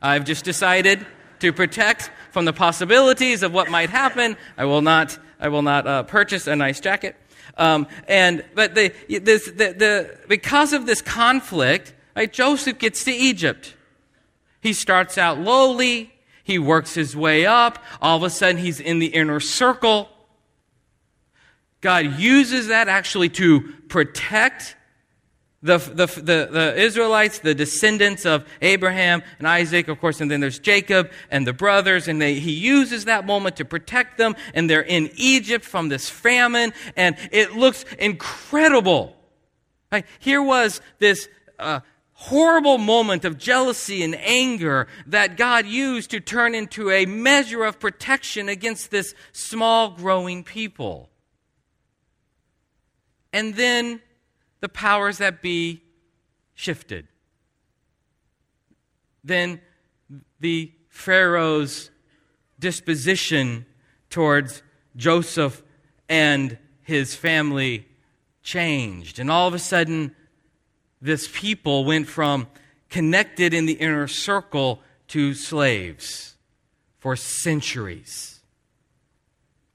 I've 0.00 0.24
just 0.24 0.44
decided 0.44 1.04
to 1.40 1.52
protect 1.52 2.10
from 2.30 2.44
the 2.44 2.52
possibilities 2.52 3.42
of 3.42 3.52
what 3.52 3.70
might 3.70 3.90
happen. 3.90 4.36
I 4.56 4.64
will 4.66 4.82
not 4.82 5.18
i 5.40 5.48
will 5.48 5.62
not 5.62 5.86
uh, 5.86 6.02
purchase 6.02 6.46
a 6.46 6.54
nice 6.54 6.80
jacket. 6.80 7.16
Um, 7.56 7.88
and 8.06 8.44
but 8.54 8.74
the, 8.74 8.92
this, 9.08 9.46
the, 9.46 9.72
the, 9.72 10.18
because 10.28 10.72
of 10.72 10.86
this 10.86 11.02
conflict 11.02 11.94
right, 12.14 12.32
joseph 12.32 12.78
gets 12.78 13.04
to 13.04 13.10
egypt. 13.10 13.74
He 14.60 14.74
starts 14.74 15.16
out 15.16 15.40
lowly, 15.40 16.12
he 16.44 16.58
works 16.58 16.94
his 16.94 17.16
way 17.16 17.46
up, 17.46 17.78
all 18.02 18.18
of 18.18 18.22
a 18.22 18.30
sudden 18.30 18.58
he's 18.58 18.78
in 18.78 18.98
the 18.98 19.06
inner 19.06 19.40
circle. 19.40 20.08
God 21.80 22.18
uses 22.18 22.68
that 22.68 22.88
actually 22.88 23.30
to 23.30 23.72
protect 23.88 24.76
the, 25.62 25.78
the, 25.78 26.06
the, 26.06 26.48
the, 26.50 26.74
Israelites, 26.76 27.40
the 27.40 27.54
descendants 27.54 28.24
of 28.24 28.46
Abraham 28.62 29.22
and 29.38 29.46
Isaac, 29.46 29.88
of 29.88 30.00
course, 30.00 30.20
and 30.20 30.30
then 30.30 30.40
there's 30.40 30.58
Jacob 30.58 31.10
and 31.30 31.46
the 31.46 31.52
brothers, 31.52 32.08
and 32.08 32.20
they, 32.20 32.34
he 32.34 32.52
uses 32.52 33.04
that 33.04 33.26
moment 33.26 33.56
to 33.56 33.64
protect 33.66 34.16
them, 34.16 34.36
and 34.54 34.70
they're 34.70 34.80
in 34.80 35.10
Egypt 35.16 35.64
from 35.64 35.90
this 35.90 36.08
famine, 36.08 36.72
and 36.96 37.16
it 37.30 37.52
looks 37.56 37.84
incredible. 37.98 39.14
Right? 39.92 40.06
Here 40.18 40.42
was 40.42 40.80
this 40.98 41.28
uh, 41.58 41.80
horrible 42.12 42.78
moment 42.78 43.26
of 43.26 43.36
jealousy 43.36 44.02
and 44.02 44.14
anger 44.16 44.86
that 45.06 45.36
God 45.36 45.66
used 45.66 46.10
to 46.12 46.20
turn 46.20 46.54
into 46.54 46.90
a 46.90 47.04
measure 47.04 47.64
of 47.64 47.78
protection 47.78 48.48
against 48.48 48.90
this 48.90 49.14
small 49.32 49.90
growing 49.90 50.42
people. 50.42 51.10
And 53.32 53.54
then 53.54 54.00
the 54.60 54.68
powers 54.68 55.18
that 55.18 55.42
be 55.42 55.82
shifted. 56.54 57.08
Then 59.22 59.60
the 60.40 60.72
Pharaoh's 60.88 61.90
disposition 62.58 63.66
towards 64.08 64.62
Joseph 64.96 65.62
and 66.08 66.58
his 66.82 67.14
family 67.14 67.86
changed. 68.42 69.18
And 69.18 69.30
all 69.30 69.46
of 69.46 69.54
a 69.54 69.58
sudden, 69.58 70.14
this 71.00 71.28
people 71.32 71.84
went 71.84 72.08
from 72.08 72.48
connected 72.88 73.54
in 73.54 73.66
the 73.66 73.74
inner 73.74 74.08
circle 74.08 74.82
to 75.08 75.34
slaves 75.34 76.36
for 76.98 77.16
centuries. 77.16 78.40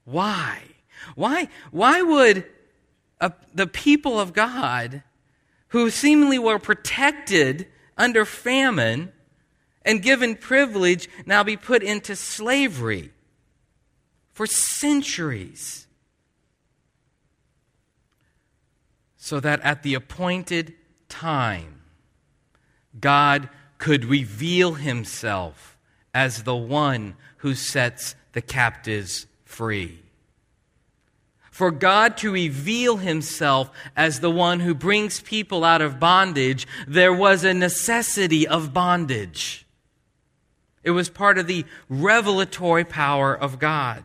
Why? 0.04 0.62
Why, 1.14 1.48
why 1.70 2.02
would 2.02 2.44
the 3.54 3.66
people 3.66 4.20
of 4.20 4.32
God, 4.32 5.02
who 5.68 5.90
seemingly 5.90 6.38
were 6.38 6.58
protected 6.58 7.66
under 7.96 8.24
famine 8.24 9.12
and 9.82 10.02
given 10.02 10.36
privilege, 10.36 11.08
now 11.24 11.42
be 11.42 11.56
put 11.56 11.82
into 11.82 12.14
slavery 12.16 13.10
for 14.32 14.46
centuries? 14.46 15.86
So 19.16 19.40
that 19.40 19.60
at 19.62 19.82
the 19.82 19.94
appointed 19.94 20.74
time, 21.08 21.80
God 22.98 23.48
could 23.78 24.04
reveal 24.04 24.74
himself 24.74 25.76
as 26.14 26.44
the 26.44 26.56
one 26.56 27.16
who 27.38 27.54
sets 27.54 28.14
the 28.32 28.40
captives 28.40 29.26
free. 29.44 30.05
For 31.56 31.70
God 31.70 32.18
to 32.18 32.30
reveal 32.30 32.98
himself 32.98 33.70
as 33.96 34.20
the 34.20 34.30
one 34.30 34.60
who 34.60 34.74
brings 34.74 35.22
people 35.22 35.64
out 35.64 35.80
of 35.80 35.98
bondage, 35.98 36.66
there 36.86 37.14
was 37.14 37.44
a 37.44 37.54
necessity 37.54 38.46
of 38.46 38.74
bondage. 38.74 39.64
It 40.84 40.90
was 40.90 41.08
part 41.08 41.38
of 41.38 41.46
the 41.46 41.64
revelatory 41.88 42.84
power 42.84 43.34
of 43.34 43.58
God. 43.58 44.04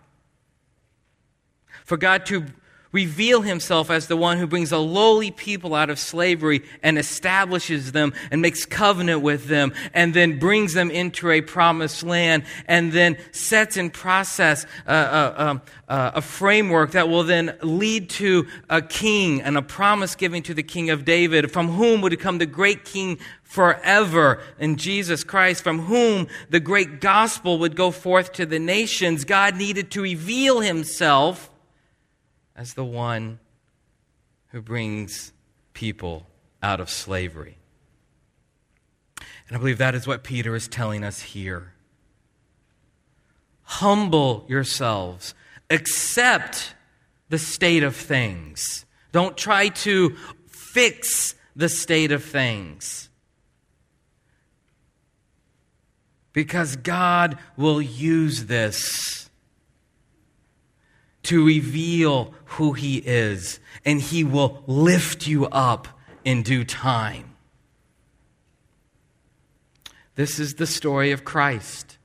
For 1.83 1.97
God 1.97 2.25
to 2.27 2.45
reveal 2.91 3.41
himself 3.41 3.89
as 3.89 4.07
the 4.07 4.17
one 4.17 4.37
who 4.37 4.47
brings 4.47 4.71
a 4.71 4.77
lowly 4.77 5.31
people 5.31 5.73
out 5.73 5.89
of 5.89 5.97
slavery 5.97 6.63
and 6.83 6.97
establishes 6.97 7.91
them 7.91 8.13
and 8.31 8.41
makes 8.41 8.65
covenant 8.65 9.21
with 9.21 9.47
them 9.47 9.73
and 9.93 10.13
then 10.13 10.39
brings 10.39 10.73
them 10.73 10.91
into 10.91 11.29
a 11.29 11.41
promised 11.41 12.03
land 12.03 12.43
and 12.67 12.91
then 12.91 13.17
sets 13.31 13.77
in 13.77 13.89
process 13.89 14.65
a, 14.85 14.93
a, 14.93 15.61
a, 15.87 16.11
a 16.15 16.21
framework 16.21 16.91
that 16.91 17.07
will 17.07 17.23
then 17.23 17.55
lead 17.61 18.09
to 18.09 18.47
a 18.69 18.81
king 18.81 19.41
and 19.41 19.57
a 19.57 19.61
promise 19.61 20.15
given 20.15 20.43
to 20.43 20.53
the 20.53 20.63
king 20.63 20.89
of 20.89 21.05
David, 21.05 21.51
from 21.51 21.69
whom 21.69 22.01
would 22.01 22.19
come 22.19 22.37
the 22.37 22.45
great 22.45 22.83
king 22.83 23.19
forever 23.43 24.41
in 24.59 24.77
Jesus 24.77 25.23
Christ, 25.23 25.63
from 25.63 25.79
whom 25.79 26.27
the 26.49 26.59
great 26.59 27.01
gospel 27.01 27.59
would 27.59 27.75
go 27.75 27.91
forth 27.91 28.33
to 28.33 28.45
the 28.45 28.59
nations. 28.59 29.25
God 29.25 29.57
needed 29.57 29.91
to 29.91 30.01
reveal 30.01 30.61
himself 30.61 31.50
as 32.55 32.73
the 32.73 32.85
one 32.85 33.39
who 34.47 34.61
brings 34.61 35.33
people 35.73 36.27
out 36.61 36.79
of 36.79 36.89
slavery. 36.89 37.57
And 39.47 39.57
I 39.57 39.59
believe 39.59 39.79
that 39.79 39.95
is 39.95 40.07
what 40.07 40.23
Peter 40.23 40.55
is 40.55 40.67
telling 40.67 41.03
us 41.03 41.21
here. 41.21 41.73
Humble 43.63 44.45
yourselves, 44.47 45.33
accept 45.69 46.75
the 47.29 47.37
state 47.37 47.83
of 47.83 47.95
things. 47.95 48.85
Don't 49.11 49.37
try 49.37 49.69
to 49.69 50.15
fix 50.47 51.35
the 51.55 51.69
state 51.69 52.11
of 52.11 52.23
things. 52.23 53.09
Because 56.33 56.75
God 56.77 57.37
will 57.57 57.81
use 57.81 58.45
this 58.45 59.29
to 61.23 61.45
reveal 61.45 62.33
who 62.45 62.73
He 62.73 62.97
is, 62.97 63.59
and 63.85 64.01
He 64.01 64.23
will 64.23 64.63
lift 64.67 65.27
you 65.27 65.47
up 65.47 65.87
in 66.23 66.43
due 66.43 66.63
time. 66.63 67.35
This 70.15 70.39
is 70.39 70.55
the 70.55 70.67
story 70.67 71.11
of 71.11 71.23
Christ. 71.23 71.97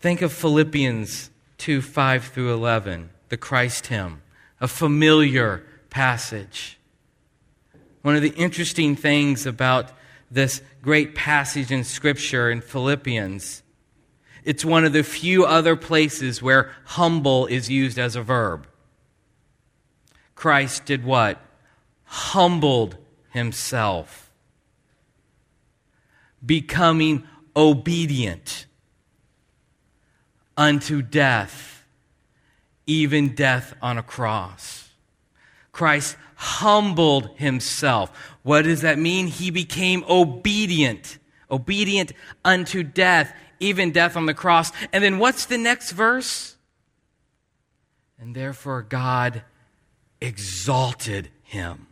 Think 0.00 0.22
of 0.22 0.32
Philippians 0.32 1.30
2 1.58 1.82
5 1.82 2.24
through 2.24 2.52
11, 2.52 3.10
the 3.28 3.36
Christ 3.36 3.88
hymn, 3.88 4.22
a 4.60 4.66
familiar 4.66 5.64
passage. 5.90 6.78
One 8.02 8.16
of 8.16 8.22
the 8.22 8.30
interesting 8.30 8.96
things 8.96 9.44
about 9.44 9.92
this 10.30 10.62
great 10.80 11.14
passage 11.14 11.70
in 11.70 11.84
Scripture 11.84 12.50
in 12.50 12.62
Philippians 12.62 13.62
it's 14.44 14.64
one 14.64 14.84
of 14.84 14.92
the 14.92 15.02
few 15.02 15.44
other 15.44 15.76
places 15.76 16.42
where 16.42 16.72
humble 16.84 17.46
is 17.46 17.70
used 17.70 17.98
as 17.98 18.16
a 18.16 18.22
verb. 18.22 18.66
Christ 20.34 20.86
did 20.86 21.04
what? 21.04 21.40
Humbled 22.04 22.96
himself, 23.30 24.30
becoming 26.44 27.24
obedient 27.54 28.66
unto 30.56 31.02
death, 31.02 31.84
even 32.86 33.34
death 33.34 33.74
on 33.80 33.98
a 33.98 34.02
cross. 34.02 34.90
Christ 35.72 36.16
humbled 36.34 37.30
himself. 37.36 38.10
What 38.42 38.62
does 38.62 38.80
that 38.80 38.98
mean? 38.98 39.26
He 39.26 39.50
became 39.50 40.04
obedient, 40.08 41.18
obedient 41.50 42.12
unto 42.44 42.82
death, 42.82 43.34
even 43.60 43.92
death 43.92 44.16
on 44.16 44.26
the 44.26 44.34
cross. 44.34 44.72
And 44.92 45.04
then 45.04 45.18
what's 45.18 45.46
the 45.46 45.58
next 45.58 45.92
verse? 45.92 46.56
And 48.18 48.34
therefore 48.34 48.82
God 48.82 49.42
exalted 50.20 51.28
him 51.42 51.86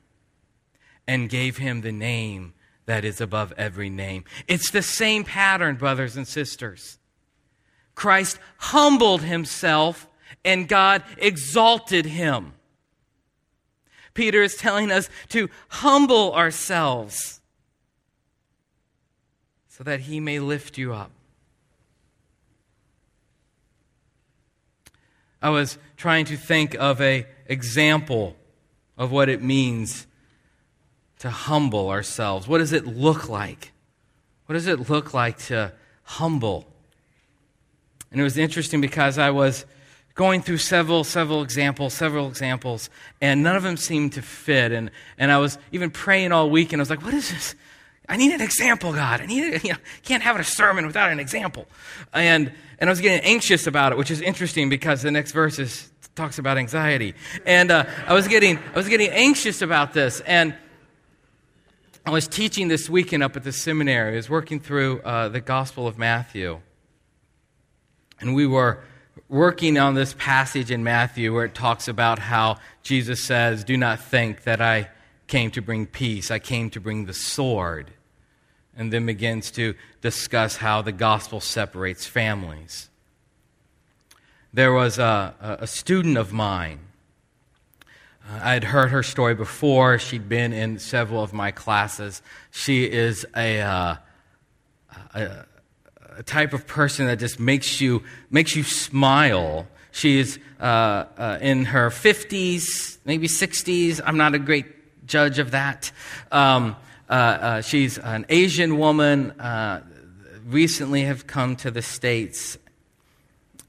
and 1.07 1.31
gave 1.31 1.59
him 1.59 1.81
the 1.81 1.93
name 1.93 2.55
that 2.87 3.05
is 3.05 3.21
above 3.21 3.53
every 3.57 3.91
name. 3.91 4.25
It's 4.47 4.71
the 4.71 4.83
same 4.83 5.25
pattern, 5.25 5.77
brothers 5.77 6.17
and 6.17 6.27
sisters. 6.27 6.99
Christ 7.95 8.39
humbled 8.59 9.23
himself 9.23 10.07
and 10.45 10.69
God 10.69 11.03
exalted 11.17 12.07
him. 12.07 12.55
Peter 14.15 14.43
is 14.43 14.57
telling 14.57 14.91
us 14.91 15.09
to 15.29 15.49
humble 15.69 16.35
ourselves 16.35 17.41
so 19.69 19.85
that 19.85 20.01
he 20.01 20.21
may 20.21 20.41
lift 20.41 20.77
you 20.77 20.93
up. 20.93 21.11
I 25.41 25.51
was 25.51 25.79
trying 25.97 26.25
to 26.27 26.37
think 26.37 26.75
of 26.75 27.01
a 27.01 27.27
example 27.47 28.37
of 28.97 29.13
what 29.13 29.29
it 29.29 29.43
means 29.43 30.07
to 31.21 31.31
humble 31.31 31.91
ourselves. 31.91 32.49
What 32.49 32.59
does 32.59 32.73
it 32.73 32.87
look 32.87 33.29
like? 33.29 33.73
What 34.47 34.55
does 34.55 34.67
it 34.67 34.89
look 34.89 35.15
like 35.15 35.39
to 35.47 35.73
humble? 36.03 36.67
And 38.11 38.21
it 38.21 38.25
was 38.25 38.39
interesting 38.39 38.81
because 38.81 39.19
I 39.19 39.31
was 39.31 39.67
going 40.15 40.43
through 40.43 40.59
several, 40.59 41.05
several 41.05 41.43
examples, 41.43 41.95
several 41.95 42.29
examples, 42.29 42.91
and 43.21 43.43
none 43.43 43.55
of 43.55 43.63
them 43.63 43.77
seemed 43.77 44.13
to 44.15 44.23
fit. 44.23 44.73
And, 44.73 44.91
and 45.17 45.31
I 45.31 45.39
was 45.39 45.59
even 45.71 45.91
praying 45.91 46.33
all 46.33 46.51
week, 46.51 46.73
and 46.73 46.81
I 46.81 46.83
was 46.83 46.91
like, 46.91 47.05
what 47.05 47.15
is 47.15 47.31
this? 47.31 47.55
I 48.09 48.17
need 48.17 48.33
an 48.33 48.41
example, 48.41 48.93
God. 48.93 49.21
I 49.21 49.27
need, 49.27 49.63
you 49.65 49.73
know, 49.73 49.79
can't 50.03 50.23
have 50.23 50.39
a 50.39 50.45
sermon 50.45 50.87
without 50.87 51.11
an 51.11 51.21
example. 51.21 51.67
And, 52.13 52.53
and 52.79 52.89
I 52.89 52.93
was 52.93 53.01
getting 53.01 53.21
anxious 53.21 53.67
about 53.67 53.93
it, 53.93 53.99
which 53.99 54.11
is 54.11 54.21
interesting 54.21 54.69
because 54.69 55.03
the 55.03 55.11
next 55.11 55.33
verse 55.33 55.59
is, 55.59 55.91
talks 56.15 56.39
about 56.39 56.57
anxiety. 56.57 57.15
And 57.45 57.71
uh, 57.71 57.85
I, 58.07 58.15
was 58.15 58.27
getting, 58.27 58.59
I 58.59 58.77
was 58.77 58.89
getting 58.89 59.11
anxious 59.11 59.61
about 59.61 59.93
this. 59.93 60.21
And 60.21 60.55
I 62.07 62.11
was 62.11 62.27
teaching 62.27 62.69
this 62.69 62.89
weekend 62.89 63.23
up 63.23 63.37
at 63.37 63.45
the 63.45 63.53
seminary. 63.53 64.15
I 64.15 64.17
was 64.17 64.31
working 64.31 64.61
through 64.61 65.01
uh, 65.03 65.29
the 65.29 65.41
Gospel 65.41 65.87
of 65.87 65.99
Matthew. 65.99 66.61
And 68.21 68.35
we 68.35 68.47
were 68.47 68.83
working 69.29 69.79
on 69.79 69.95
this 69.95 70.15
passage 70.15 70.71
in 70.71 70.83
Matthew 70.83 71.35
where 71.35 71.45
it 71.45 71.55
talks 71.55 71.87
about 71.87 72.19
how 72.19 72.57
Jesus 72.83 73.23
says, 73.23 73.63
Do 73.63 73.77
not 73.77 74.01
think 74.01 74.45
that 74.45 74.63
I 74.63 74.89
came 75.27 75.51
to 75.51 75.61
bring 75.61 75.85
peace, 75.85 76.31
I 76.31 76.39
came 76.39 76.71
to 76.71 76.81
bring 76.81 77.05
the 77.05 77.13
sword 77.13 77.91
and 78.79 78.93
then 78.93 79.05
begins 79.05 79.51
to 79.51 79.75
discuss 80.01 80.57
how 80.57 80.81
the 80.81 80.93
gospel 80.93 81.41
separates 81.41 82.07
families. 82.07 82.89
There 84.55 84.73
was 84.73 84.99
a, 84.99 85.59
a 85.61 85.67
student 85.67 86.17
of 86.17 86.33
mine. 86.33 86.79
Uh, 87.83 88.41
I 88.41 88.53
had 88.55 88.65
heard 88.65 88.91
her 88.91 89.03
story 89.03 89.35
before. 89.35 89.99
She'd 89.99 90.29
been 90.29 90.53
in 90.53 90.79
several 90.79 91.23
of 91.23 91.33
my 91.33 91.51
classes. 91.51 92.23
She 92.53 92.85
is 92.85 93.27
a, 93.37 93.61
uh, 93.61 93.97
a, 95.13 95.45
a, 96.17 96.23
type 96.23 96.53
of 96.53 96.67
person 96.67 97.07
that 97.07 97.19
just 97.19 97.41
makes 97.41 97.81
you, 97.81 98.05
makes 98.31 98.55
you 98.55 98.63
smile. 98.63 99.67
She's 99.91 100.39
uh, 100.61 101.05
uh 101.17 101.39
in 101.41 101.65
her 101.67 101.91
50s, 101.91 102.99
maybe 103.05 103.27
60s. 103.27 104.01
I'm 104.05 104.17
not 104.17 104.35
a 104.35 104.39
great 104.39 105.07
judge 105.07 105.41
of 105.41 105.51
that. 105.51 105.91
Um, 106.31 106.77
uh, 107.09 107.13
uh, 107.13 107.61
she's 107.63 107.99
an 107.99 108.27
Asian 108.29 108.79
woman, 108.79 109.33
uh, 109.41 109.83
recently 110.47 111.03
have 111.03 111.27
come 111.27 111.57
to 111.57 111.71
the 111.71 111.83
States, 111.83 112.59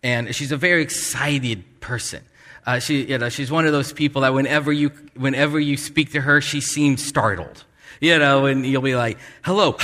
and 0.04 0.34
she's 0.36 0.52
a 0.52 0.58
very 0.58 0.82
excited 0.82 1.64
person. 1.80 2.24
Uh, 2.66 2.80
she, 2.80 3.06
you 3.06 3.18
know, 3.18 3.30
she's 3.30 3.50
one 3.50 3.66
of 3.66 3.72
those 3.72 3.94
people 3.94 4.22
that 4.22 4.34
whenever 4.34 4.72
you, 4.72 4.90
whenever 5.16 5.60
you 5.60 5.78
speak 5.78 6.12
to 6.12 6.22
her, 6.22 6.42
she 6.42 6.62
seems 6.62 7.04
startled. 7.04 7.64
You 8.02 8.18
know, 8.18 8.46
and 8.46 8.66
you'll 8.66 8.82
be 8.82 8.96
like, 8.96 9.18
hello, 9.44 9.76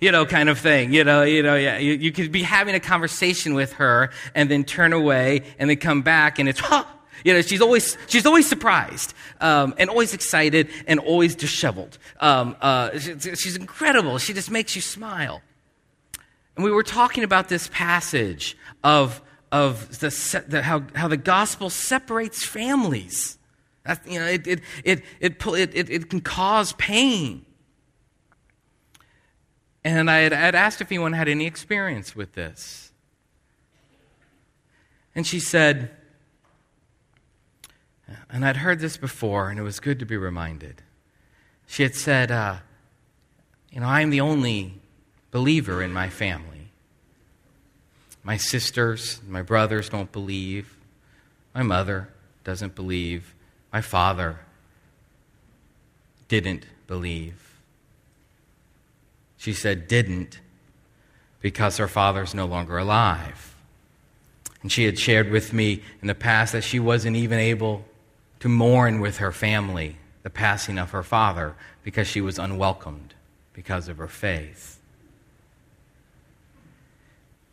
you 0.00 0.12
know, 0.12 0.26
kind 0.26 0.48
of 0.48 0.58
thing. 0.58 0.92
You 0.92 1.04
know, 1.04 1.22
you 1.22 1.42
know, 1.42 1.56
yeah. 1.56 1.78
You, 1.78 1.94
you 1.94 2.12
could 2.12 2.30
be 2.30 2.42
having 2.42 2.74
a 2.74 2.80
conversation 2.80 3.54
with 3.54 3.74
her 3.74 4.10
and 4.34 4.50
then 4.50 4.64
turn 4.64 4.92
away 4.92 5.42
and 5.58 5.70
then 5.70 5.78
come 5.78 6.02
back 6.02 6.38
and 6.38 6.46
it's, 6.48 6.60
huh, 6.60 6.84
you 7.24 7.32
know, 7.32 7.42
she's 7.42 7.60
always, 7.60 7.96
she's 8.08 8.26
always 8.26 8.48
surprised 8.48 9.14
um, 9.40 9.74
and 9.78 9.90
always 9.90 10.14
excited 10.14 10.68
and 10.86 10.98
always 11.00 11.34
disheveled. 11.34 11.98
Um, 12.20 12.56
uh, 12.60 12.98
she, 12.98 13.34
she's 13.36 13.56
incredible. 13.56 14.18
She 14.18 14.32
just 14.32 14.50
makes 14.50 14.74
you 14.74 14.82
smile. 14.82 15.42
And 16.56 16.64
we 16.64 16.70
were 16.70 16.82
talking 16.82 17.24
about 17.24 17.48
this 17.48 17.68
passage 17.72 18.56
of, 18.82 19.20
of 19.50 19.98
the, 20.00 20.44
the, 20.48 20.62
how, 20.62 20.84
how 20.94 21.08
the 21.08 21.16
gospel 21.16 21.70
separates 21.70 22.44
families. 22.44 23.38
That, 23.84 24.00
you 24.06 24.18
know, 24.18 24.26
it, 24.26 24.46
it, 24.46 24.60
it, 24.84 25.02
it, 25.20 25.44
it, 25.46 25.90
it, 25.90 26.10
can 26.10 26.20
cause 26.20 26.72
pain. 26.74 27.44
And 29.84 30.10
I 30.10 30.20
had, 30.20 30.32
I 30.32 30.40
had 30.40 30.54
asked 30.54 30.80
if 30.80 30.90
anyone 30.90 31.12
had 31.12 31.28
any 31.28 31.46
experience 31.46 32.16
with 32.16 32.32
this. 32.32 32.92
And 35.14 35.26
she 35.26 35.38
said, 35.38 35.90
and 38.30 38.44
I'd 38.44 38.58
heard 38.58 38.80
this 38.80 38.96
before, 38.96 39.50
and 39.50 39.58
it 39.58 39.62
was 39.62 39.80
good 39.80 39.98
to 39.98 40.06
be 40.06 40.16
reminded. 40.16 40.82
She 41.66 41.82
had 41.82 41.94
said, 41.94 42.30
uh, 42.30 42.56
You 43.70 43.80
know, 43.80 43.86
I'm 43.86 44.10
the 44.10 44.20
only 44.20 44.80
believer 45.30 45.82
in 45.82 45.92
my 45.92 46.08
family. 46.08 46.68
My 48.22 48.36
sisters, 48.36 49.20
my 49.28 49.42
brothers 49.42 49.88
don't 49.88 50.10
believe. 50.10 50.76
My 51.54 51.62
mother 51.62 52.08
doesn't 52.42 52.74
believe. 52.74 53.34
My 53.72 53.80
father 53.80 54.40
didn't 56.28 56.66
believe. 56.86 57.58
She 59.36 59.52
said, 59.52 59.88
didn't, 59.88 60.40
because 61.40 61.76
her 61.76 61.88
father's 61.88 62.34
no 62.34 62.46
longer 62.46 62.78
alive. 62.78 63.54
And 64.62 64.72
she 64.72 64.84
had 64.84 64.98
shared 64.98 65.30
with 65.30 65.52
me 65.52 65.82
in 66.00 66.08
the 66.08 66.14
past 66.14 66.52
that 66.52 66.64
she 66.64 66.80
wasn't 66.80 67.16
even 67.16 67.38
able 67.38 67.84
to 68.44 68.48
mourn 68.50 69.00
with 69.00 69.16
her 69.16 69.32
family 69.32 69.96
the 70.22 70.28
passing 70.28 70.76
of 70.76 70.90
her 70.90 71.02
father 71.02 71.54
because 71.82 72.06
she 72.06 72.20
was 72.20 72.38
unwelcomed 72.38 73.14
because 73.54 73.88
of 73.88 73.96
her 73.96 74.06
faith. 74.06 74.78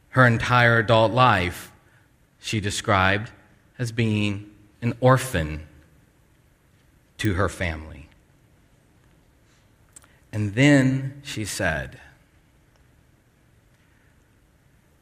Her 0.10 0.28
entire 0.28 0.80
adult 0.80 1.14
life, 1.14 1.72
she 2.42 2.60
described 2.60 3.32
as 3.80 3.94
being 3.94 4.52
an 4.82 4.94
orphan 5.00 5.66
to 7.20 7.36
her 7.36 7.48
family. 7.48 8.10
And 10.34 10.56
then 10.56 11.22
she 11.24 11.46
said, 11.46 12.02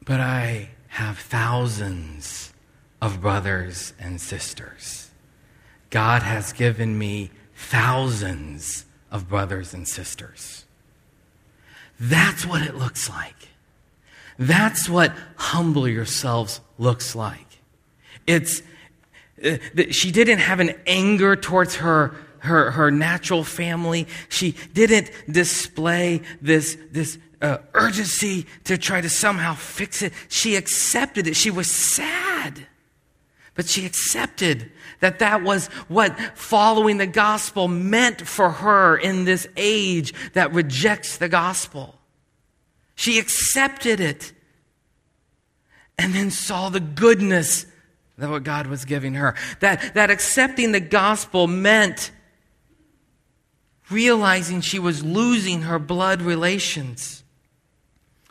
But 0.04 0.20
I 0.20 0.68
have 0.86 1.18
thousands 1.18 2.52
of 3.02 3.20
brothers 3.20 3.92
and 3.98 4.20
sisters. 4.20 5.09
God 5.90 6.22
has 6.22 6.52
given 6.52 6.96
me 6.98 7.30
thousands 7.54 8.84
of 9.10 9.28
brothers 9.28 9.74
and 9.74 9.86
sisters. 9.86 10.64
That's 11.98 12.46
what 12.46 12.62
it 12.62 12.76
looks 12.76 13.08
like. 13.10 13.48
That's 14.38 14.88
what 14.88 15.12
humble 15.36 15.86
yourselves 15.86 16.60
looks 16.78 17.14
like. 17.14 17.46
It's, 18.26 18.62
uh, 19.44 19.58
she 19.90 20.10
didn't 20.10 20.38
have 20.38 20.60
an 20.60 20.74
anger 20.86 21.36
towards 21.36 21.76
her, 21.76 22.14
her, 22.38 22.70
her 22.70 22.90
natural 22.90 23.44
family. 23.44 24.06
She 24.30 24.54
didn't 24.72 25.10
display 25.30 26.22
this, 26.40 26.78
this 26.90 27.18
uh, 27.42 27.58
urgency 27.74 28.46
to 28.64 28.78
try 28.78 29.00
to 29.02 29.10
somehow 29.10 29.54
fix 29.54 30.00
it. 30.00 30.14
She 30.28 30.56
accepted 30.56 31.26
it. 31.26 31.36
She 31.36 31.50
was 31.50 31.70
sad. 31.70 32.66
But 33.54 33.68
she 33.68 33.84
accepted 33.84 34.70
that 35.00 35.18
that 35.18 35.42
was 35.42 35.66
what 35.88 36.18
following 36.36 36.98
the 36.98 37.06
gospel 37.06 37.68
meant 37.68 38.26
for 38.26 38.50
her 38.50 38.96
in 38.96 39.24
this 39.24 39.46
age 39.56 40.14
that 40.32 40.52
rejects 40.52 41.18
the 41.18 41.28
gospel. 41.28 41.96
She 42.94 43.18
accepted 43.18 44.00
it 44.00 44.32
and 45.98 46.14
then 46.14 46.30
saw 46.30 46.68
the 46.68 46.80
goodness 46.80 47.66
that 48.18 48.30
what 48.30 48.44
God 48.44 48.66
was 48.66 48.84
giving 48.84 49.14
her. 49.14 49.34
That, 49.60 49.94
that 49.94 50.10
accepting 50.10 50.72
the 50.72 50.80
gospel 50.80 51.46
meant 51.46 52.10
realizing 53.90 54.60
she 54.60 54.78
was 54.78 55.02
losing 55.02 55.62
her 55.62 55.78
blood 55.78 56.22
relations 56.22 57.24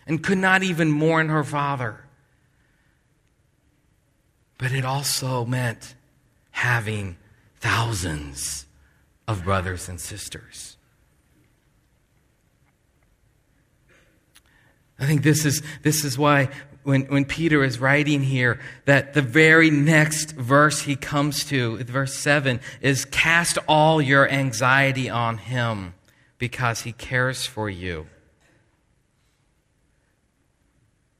and 0.08 0.24
could 0.24 0.38
not 0.38 0.64
even 0.64 0.90
mourn 0.90 1.30
her 1.30 1.44
father. 1.44 2.04
But 4.60 4.74
it 4.74 4.86
also 4.86 5.46
meant 5.46 5.96
having 6.52 7.18
thousands 7.60 8.68
of 9.28 9.44
brothers 9.44 9.90
and 9.90 10.00
sisters. 10.00 10.78
I 15.00 15.06
think 15.06 15.24
this 15.24 15.46
is, 15.46 15.64
this 15.82 16.04
is 16.04 16.18
why 16.18 16.50
when, 16.84 17.04
when 17.04 17.24
Peter 17.24 17.64
is 17.64 17.80
writing 17.80 18.22
here, 18.22 18.60
that 18.84 19.14
the 19.14 19.22
very 19.22 19.70
next 19.70 20.34
verse 20.34 20.82
he 20.82 20.98
comes 20.98 21.46
to, 21.46 21.78
verse 21.86 22.14
7, 22.16 22.60
is 22.82 23.06
cast 23.06 23.58
all 23.68 24.02
your 24.02 24.30
anxiety 24.30 25.10
on 25.10 25.38
him 25.38 25.94
because 26.38 26.82
he 26.82 26.92
cares 26.92 27.46
for 27.46 27.70
you. 27.70 28.08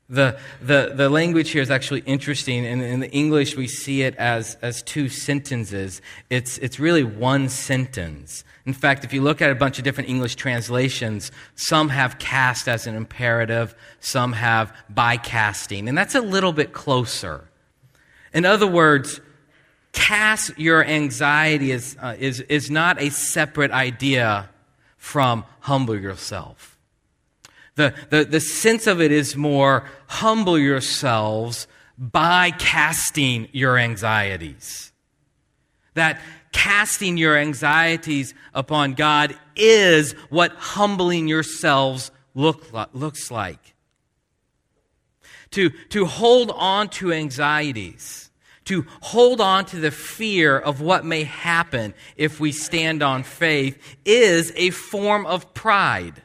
The, 0.10 0.40
the, 0.60 0.94
the 0.96 1.08
language 1.08 1.52
here 1.52 1.62
is 1.62 1.70
actually 1.70 2.02
interesting. 2.02 2.66
and 2.66 2.82
in 2.82 3.00
the 3.00 3.12
English, 3.12 3.56
we 3.56 3.68
see 3.68 4.02
it 4.02 4.16
as, 4.16 4.58
as 4.62 4.82
two 4.82 5.08
sentences. 5.08 6.02
It's, 6.32 6.58
it's 6.58 6.80
really 6.80 7.04
one 7.04 7.48
sentence. 7.50 8.44
In 8.66 8.74
fact, 8.74 9.04
if 9.04 9.14
you 9.14 9.22
look 9.22 9.42
at 9.42 9.52
a 9.52 9.56
bunch 9.56 9.78
of 9.78 9.84
different 9.84 10.10
English 10.10 10.36
translations, 10.36 11.32
some 11.56 11.90
have 11.90 12.18
cast 12.18 12.68
as 12.68 12.88
an 12.88 12.96
imperative, 12.96 13.76
some 14.00 14.34
have 14.34 14.76
by 14.90 15.18
casting, 15.18 15.88
and 15.88 15.98
that's 15.98 16.16
a 16.16 16.22
little 16.22 16.54
bit 16.54 16.74
closer. 16.74 17.48
In 18.34 18.46
other 18.46 18.68
words, 18.68 19.22
cast 19.92 20.58
your 20.58 20.84
anxiety 20.84 21.72
is, 21.72 21.98
uh, 22.00 22.16
is, 22.18 22.42
is 22.42 22.70
not 22.70 23.02
a 23.02 23.10
separate 23.10 23.72
idea 23.72 24.50
from 24.98 25.46
humble 25.62 26.00
yourself. 26.00 26.79
The, 27.80 27.94
the, 28.10 28.26
the 28.26 28.40
sense 28.42 28.88
of 28.88 29.00
it 29.00 29.10
is 29.10 29.38
more 29.38 29.86
humble 30.08 30.60
yourselves 30.60 31.66
by 31.98 32.52
casting 32.52 33.48
your 33.54 33.78
anxieties. 33.78 34.92
That 35.94 36.20
casting 36.52 37.16
your 37.16 37.38
anxieties 37.38 38.34
upon 38.54 38.96
God 38.96 39.34
is 39.56 40.12
what 40.28 40.52
humbling 40.52 41.30
yourselves 41.30 42.12
look, 42.36 42.66
looks 42.92 43.32
like. 43.32 43.76
To, 45.52 45.70
to 45.70 46.06
hold 46.06 46.52
on 46.54 46.90
to 46.90 47.14
anxieties, 47.14 48.30
to 48.66 48.86
hold 49.00 49.40
on 49.40 49.64
to 49.68 49.78
the 49.78 49.92
fear 49.92 50.60
of 50.60 50.82
what 50.82 51.06
may 51.06 51.24
happen 51.24 51.94
if 52.18 52.42
we 52.42 52.52
stand 52.52 53.02
on 53.02 53.24
faith, 53.24 53.82
is 54.04 54.52
a 54.58 54.72
form 54.72 55.26
of 55.26 55.54
pride. 55.54 56.24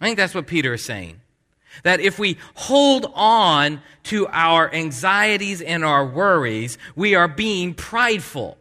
I 0.00 0.06
think 0.06 0.16
that's 0.16 0.34
what 0.34 0.46
Peter 0.46 0.74
is 0.74 0.84
saying. 0.84 1.20
That 1.82 2.00
if 2.00 2.18
we 2.18 2.38
hold 2.54 3.10
on 3.14 3.82
to 4.04 4.26
our 4.28 4.72
anxieties 4.72 5.60
and 5.60 5.84
our 5.84 6.06
worries, 6.06 6.78
we 6.96 7.14
are 7.14 7.28
being 7.28 7.74
prideful. 7.74 8.58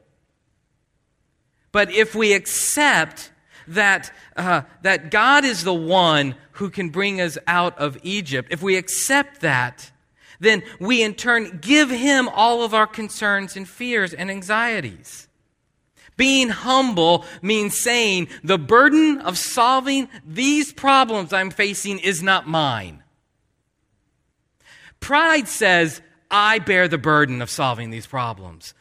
But 1.71 1.91
if 1.91 2.15
we 2.15 2.34
accept 2.34 3.32
that, 3.67 4.12
uh, 4.36 4.62
that 4.82 5.12
God 5.12 5.45
is 5.45 5.63
the 5.63 5.73
one 5.73 6.36
who 6.54 6.69
can 6.69 6.89
bring 6.89 7.21
us 7.21 7.38
out 7.47 7.78
of 7.78 7.97
Egypt, 8.04 8.50
if 8.52 8.62
we 8.62 8.78
accept 8.78 9.41
that, 9.41 9.91
then 10.39 10.63
we 10.80 11.04
in 11.04 11.13
turn 11.15 11.60
give 11.62 11.89
Him 11.89 12.30
all 12.30 12.63
of 12.63 12.73
our 12.73 12.88
concerns 12.88 13.56
and 13.56 13.67
fears 13.67 14.13
and 14.13 14.30
anxieties. 14.30 15.28
Being 16.17 16.49
humble 16.49 17.25
means 17.43 17.80
saying 17.80 18.27
the 18.43 18.58
burden 18.58 19.21
of 19.21 19.38
solving 19.38 20.10
these 20.25 20.73
problems 20.73 21.32
I'm 21.32 21.51
facing 21.51 21.99
is 21.99 22.23
not 22.23 22.47
mine. 22.47 23.03
Pride 24.99 25.47
says, 25.47 26.01
I 26.30 26.60
bear 26.60 26.88
the 26.88 26.97
burden 26.97 27.41
of 27.41 27.49
solving 27.49 27.91
these 27.91 28.08
problems. 28.08 28.73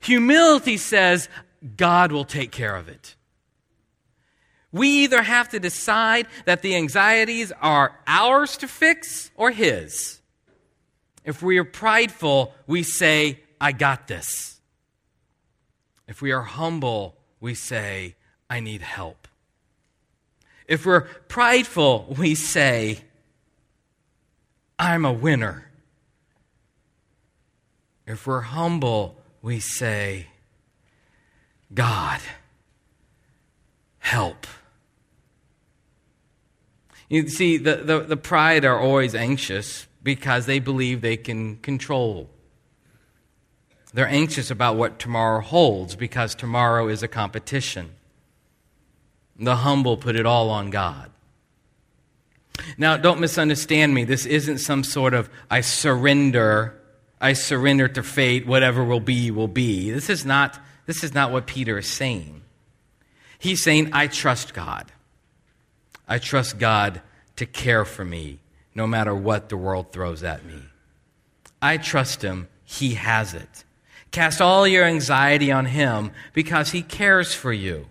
Humility 0.00 0.76
says, 0.76 1.28
God 1.76 2.12
will 2.12 2.24
take 2.24 2.52
care 2.52 2.76
of 2.76 2.88
it. 2.88 3.16
We 4.70 4.88
either 5.04 5.22
have 5.22 5.48
to 5.50 5.60
decide 5.60 6.26
that 6.46 6.62
the 6.62 6.76
anxieties 6.76 7.52
are 7.60 7.98
ours 8.06 8.56
to 8.58 8.68
fix 8.68 9.30
or 9.34 9.50
His. 9.50 10.20
If 11.24 11.42
we 11.42 11.58
are 11.58 11.64
prideful, 11.64 12.54
we 12.66 12.82
say, 12.82 13.40
I 13.60 13.72
got 13.72 14.08
this. 14.08 14.53
If 16.06 16.20
we 16.20 16.32
are 16.32 16.42
humble, 16.42 17.16
we 17.40 17.54
say, 17.54 18.16
I 18.48 18.60
need 18.60 18.82
help. 18.82 19.28
If 20.66 20.86
we're 20.86 21.02
prideful, 21.02 22.14
we 22.18 22.34
say, 22.34 23.04
I'm 24.78 25.04
a 25.04 25.12
winner. 25.12 25.70
If 28.06 28.26
we're 28.26 28.40
humble, 28.40 29.16
we 29.42 29.60
say, 29.60 30.28
God, 31.72 32.20
help. 33.98 34.46
You 37.08 37.28
see, 37.28 37.56
the, 37.56 37.76
the, 37.76 38.00
the 38.00 38.16
pride 38.16 38.64
are 38.64 38.78
always 38.78 39.14
anxious 39.14 39.86
because 40.02 40.46
they 40.46 40.58
believe 40.58 41.00
they 41.00 41.16
can 41.16 41.56
control. 41.56 42.28
They're 43.94 44.08
anxious 44.08 44.50
about 44.50 44.76
what 44.76 44.98
tomorrow 44.98 45.40
holds 45.40 45.94
because 45.94 46.34
tomorrow 46.34 46.88
is 46.88 47.04
a 47.04 47.08
competition. 47.08 47.90
The 49.38 49.56
humble 49.56 49.96
put 49.96 50.16
it 50.16 50.26
all 50.26 50.50
on 50.50 50.70
God. 50.70 51.10
Now, 52.76 52.96
don't 52.96 53.20
misunderstand 53.20 53.94
me. 53.94 54.02
This 54.02 54.26
isn't 54.26 54.58
some 54.58 54.82
sort 54.82 55.14
of 55.14 55.30
I 55.48 55.60
surrender, 55.60 56.80
I 57.20 57.34
surrender 57.34 57.86
to 57.86 58.02
fate, 58.02 58.46
whatever 58.46 58.84
will 58.84 59.00
be, 59.00 59.30
will 59.30 59.48
be. 59.48 59.92
This 59.92 60.10
is 60.10 60.26
not, 60.26 60.58
this 60.86 61.04
is 61.04 61.14
not 61.14 61.30
what 61.30 61.46
Peter 61.46 61.78
is 61.78 61.86
saying. 61.86 62.42
He's 63.38 63.62
saying, 63.62 63.90
I 63.92 64.08
trust 64.08 64.54
God. 64.54 64.90
I 66.08 66.18
trust 66.18 66.58
God 66.58 67.00
to 67.36 67.46
care 67.46 67.84
for 67.84 68.04
me 68.04 68.40
no 68.74 68.88
matter 68.88 69.14
what 69.14 69.50
the 69.50 69.56
world 69.56 69.92
throws 69.92 70.24
at 70.24 70.44
me. 70.44 70.62
I 71.62 71.76
trust 71.76 72.22
Him. 72.22 72.48
He 72.64 72.94
has 72.94 73.34
it. 73.34 73.63
Cast 74.14 74.40
all 74.40 74.64
your 74.64 74.84
anxiety 74.84 75.50
on 75.50 75.66
Him 75.66 76.12
because 76.34 76.70
He 76.70 76.82
cares 76.82 77.34
for 77.34 77.52
you. 77.52 77.88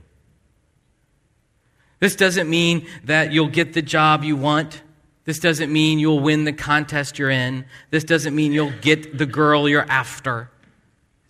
This 2.00 2.16
doesn't 2.16 2.50
mean 2.50 2.88
that 3.04 3.34
you'll 3.34 3.50
get 3.50 3.74
the 3.74 3.82
job 3.82 4.24
you 4.24 4.38
want. 4.38 4.84
This 5.26 5.40
doesn't 5.40 5.70
mean 5.70 6.00
you'll 6.00 6.22
win 6.22 6.46
the 6.46 6.54
contest 6.54 7.20
you're 7.20 7.30
in. 7.30 7.66
This 7.90 8.06
doesn't 8.06 8.34
mean 8.34 8.54
you'll 8.54 8.72
get 8.80 9.18
the 9.18 9.26
girl 9.26 9.68
you're 9.68 9.86
after. 9.90 10.50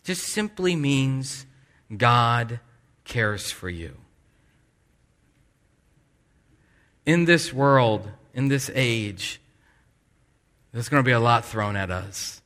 It 0.04 0.10
just 0.10 0.28
simply 0.28 0.76
means 0.76 1.48
God 1.98 2.60
cares 3.04 3.50
for 3.50 3.70
you. 3.70 3.98
In 7.04 7.26
this 7.26 7.52
world, 7.52 8.12
in 8.36 8.48
this 8.48 8.70
age, 8.76 9.42
there's 10.72 10.88
going 10.88 11.04
to 11.04 11.08
be 11.08 11.14
a 11.14 11.20
lot 11.20 11.46
thrown 11.46 11.76
at 11.76 11.90
us. 11.90 12.43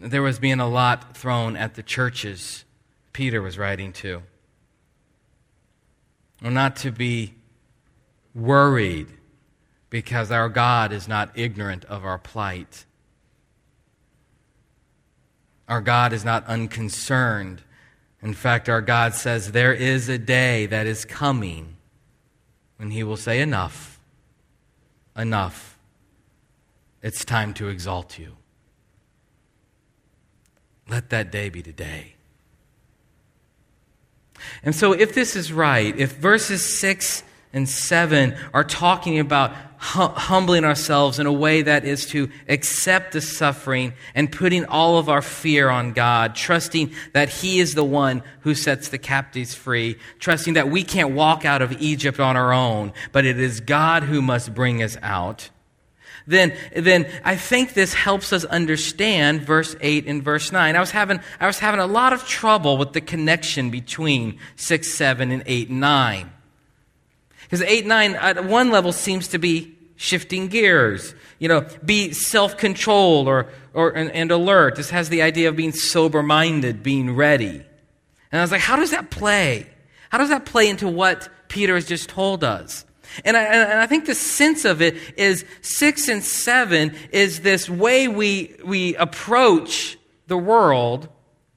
There 0.00 0.22
was 0.22 0.38
being 0.38 0.60
a 0.60 0.68
lot 0.68 1.16
thrown 1.16 1.56
at 1.56 1.74
the 1.74 1.82
churches 1.82 2.64
Peter 3.12 3.42
was 3.42 3.58
writing 3.58 3.92
to. 3.92 4.22
Well, 6.40 6.52
not 6.52 6.76
to 6.76 6.92
be 6.92 7.34
worried 8.32 9.08
because 9.90 10.30
our 10.30 10.48
God 10.48 10.92
is 10.92 11.08
not 11.08 11.36
ignorant 11.36 11.84
of 11.86 12.04
our 12.04 12.18
plight. 12.18 12.84
Our 15.68 15.80
God 15.80 16.12
is 16.12 16.24
not 16.24 16.46
unconcerned. 16.46 17.62
In 18.22 18.34
fact, 18.34 18.68
our 18.68 18.80
God 18.80 19.14
says 19.14 19.50
there 19.50 19.74
is 19.74 20.08
a 20.08 20.18
day 20.18 20.66
that 20.66 20.86
is 20.86 21.04
coming 21.04 21.76
when 22.76 22.92
He 22.92 23.02
will 23.02 23.16
say, 23.16 23.40
Enough, 23.40 24.00
enough. 25.16 25.76
It's 27.02 27.24
time 27.24 27.52
to 27.54 27.68
exalt 27.68 28.18
you. 28.18 28.37
Let 30.88 31.10
that 31.10 31.30
day 31.30 31.48
be 31.48 31.62
today. 31.62 32.14
And 34.62 34.74
so, 34.74 34.92
if 34.92 35.14
this 35.14 35.36
is 35.36 35.52
right, 35.52 35.96
if 35.98 36.12
verses 36.12 36.64
6 36.78 37.22
and 37.52 37.68
7 37.68 38.36
are 38.54 38.64
talking 38.64 39.18
about 39.18 39.52
hum- 39.78 40.12
humbling 40.14 40.64
ourselves 40.64 41.18
in 41.18 41.26
a 41.26 41.32
way 41.32 41.62
that 41.62 41.84
is 41.84 42.06
to 42.06 42.30
accept 42.48 43.12
the 43.12 43.20
suffering 43.20 43.94
and 44.14 44.30
putting 44.30 44.64
all 44.66 44.98
of 44.98 45.08
our 45.08 45.22
fear 45.22 45.68
on 45.68 45.92
God, 45.92 46.34
trusting 46.34 46.92
that 47.12 47.28
He 47.28 47.60
is 47.60 47.74
the 47.74 47.84
one 47.84 48.22
who 48.40 48.54
sets 48.54 48.88
the 48.88 48.98
captives 48.98 49.54
free, 49.54 49.96
trusting 50.18 50.54
that 50.54 50.70
we 50.70 50.82
can't 50.82 51.14
walk 51.14 51.44
out 51.44 51.62
of 51.62 51.80
Egypt 51.80 52.20
on 52.20 52.36
our 52.36 52.52
own, 52.52 52.92
but 53.12 53.24
it 53.24 53.38
is 53.38 53.60
God 53.60 54.04
who 54.04 54.22
must 54.22 54.54
bring 54.54 54.82
us 54.82 54.96
out. 55.02 55.50
Then, 56.28 56.54
then 56.76 57.10
I 57.24 57.36
think 57.36 57.72
this 57.72 57.94
helps 57.94 58.34
us 58.34 58.44
understand 58.44 59.40
verse 59.40 59.74
8 59.80 60.06
and 60.06 60.22
verse 60.22 60.52
9. 60.52 60.76
I 60.76 60.78
was 60.78 60.90
having, 60.90 61.20
I 61.40 61.46
was 61.46 61.58
having 61.58 61.80
a 61.80 61.86
lot 61.86 62.12
of 62.12 62.26
trouble 62.26 62.76
with 62.76 62.92
the 62.92 63.00
connection 63.00 63.70
between 63.70 64.38
6, 64.56 64.92
7, 64.92 65.30
and 65.32 65.42
8, 65.46 65.70
9. 65.70 66.32
Because 67.40 67.62
8 67.62 67.86
9 67.86 68.14
at 68.14 68.44
one 68.44 68.70
level 68.70 68.92
seems 68.92 69.28
to 69.28 69.38
be 69.38 69.74
shifting 69.96 70.48
gears. 70.48 71.14
You 71.38 71.48
know, 71.48 71.66
be 71.82 72.12
self 72.12 72.58
controlled 72.58 73.26
or, 73.26 73.48
or, 73.72 73.96
and, 73.96 74.10
and 74.12 74.30
alert. 74.30 74.76
This 74.76 74.90
has 74.90 75.08
the 75.08 75.22
idea 75.22 75.48
of 75.48 75.56
being 75.56 75.72
sober 75.72 76.22
minded, 76.22 76.82
being 76.82 77.16
ready. 77.16 77.64
And 78.30 78.38
I 78.38 78.42
was 78.42 78.52
like, 78.52 78.60
how 78.60 78.76
does 78.76 78.90
that 78.90 79.10
play? 79.10 79.66
How 80.10 80.18
does 80.18 80.28
that 80.28 80.44
play 80.44 80.68
into 80.68 80.88
what 80.88 81.26
Peter 81.48 81.74
has 81.74 81.86
just 81.86 82.10
told 82.10 82.44
us? 82.44 82.84
And 83.24 83.36
I, 83.36 83.42
and 83.42 83.80
I, 83.80 83.86
think 83.86 84.06
the 84.06 84.14
sense 84.14 84.64
of 84.64 84.82
it 84.82 84.96
is 85.16 85.44
six 85.60 86.08
and 86.08 86.22
seven 86.22 86.94
is 87.10 87.40
this 87.40 87.68
way 87.68 88.08
we, 88.08 88.54
we 88.64 88.94
approach 88.96 89.98
the 90.26 90.38
world 90.38 91.08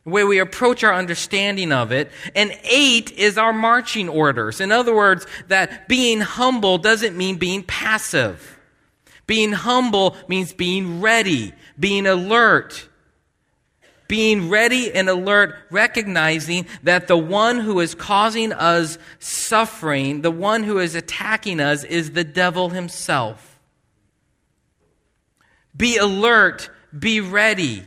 the 0.04 0.10
way 0.10 0.24
we 0.24 0.40
approach 0.40 0.84
our 0.84 0.94
understanding 0.94 1.72
of 1.72 1.92
it. 1.92 2.12
And 2.36 2.58
eight 2.64 3.12
is 3.12 3.38
our 3.38 3.54
marching 3.54 4.10
orders. 4.10 4.60
In 4.60 4.72
other 4.72 4.96
words, 4.96 5.28
that 5.48 5.88
being 5.88 6.22
humble 6.22 6.78
doesn't 6.78 7.16
mean 7.16 7.38
being 7.38 7.64
passive. 7.64 8.60
Being 9.28 9.52
humble 9.52 10.16
means 10.28 10.54
being 10.54 11.02
ready, 11.02 11.54
being 11.80 12.08
alert. 12.08 12.88
Being 14.12 14.50
ready 14.50 14.91
and 14.93 15.08
alert, 15.08 15.56
recognizing 15.69 16.65
that 16.84 17.08
the 17.08 17.15
one 17.15 17.62
who 17.62 17.80
is 17.80 17.95
causing 17.95 18.52
us 18.52 18.97
suffering, 19.19 20.21
the 20.21 20.30
one 20.30 20.63
who 20.63 20.80
is 20.80 20.95
attacking 20.95 21.62
us, 21.62 21.86
is 21.86 22.12
the 22.12 22.26
devil 22.26 22.67
himself. 22.67 23.58
Be 25.78 25.95
alert, 25.95 26.69
be 27.00 27.21
ready. 27.21 27.86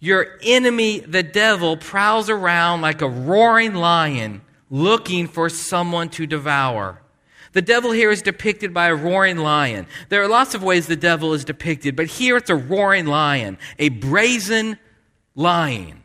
Your 0.00 0.26
enemy, 0.42 0.98
the 0.98 1.22
devil, 1.22 1.76
prowls 1.76 2.28
around 2.28 2.80
like 2.80 3.00
a 3.00 3.08
roaring 3.08 3.74
lion 3.76 4.42
looking 4.68 5.28
for 5.28 5.50
someone 5.50 6.08
to 6.08 6.26
devour. 6.26 7.00
The 7.52 7.62
devil 7.62 7.92
here 7.92 8.10
is 8.10 8.22
depicted 8.22 8.72
by 8.72 8.86
a 8.86 8.94
roaring 8.94 9.36
lion. 9.36 9.86
There 10.08 10.22
are 10.22 10.28
lots 10.28 10.54
of 10.54 10.62
ways 10.62 10.86
the 10.86 10.96
devil 10.96 11.34
is 11.34 11.44
depicted, 11.44 11.96
but 11.96 12.06
here 12.06 12.36
it's 12.36 12.50
a 12.50 12.56
roaring 12.56 13.06
lion, 13.06 13.58
a 13.78 13.90
brazen 13.90 14.78
lion, 15.34 16.02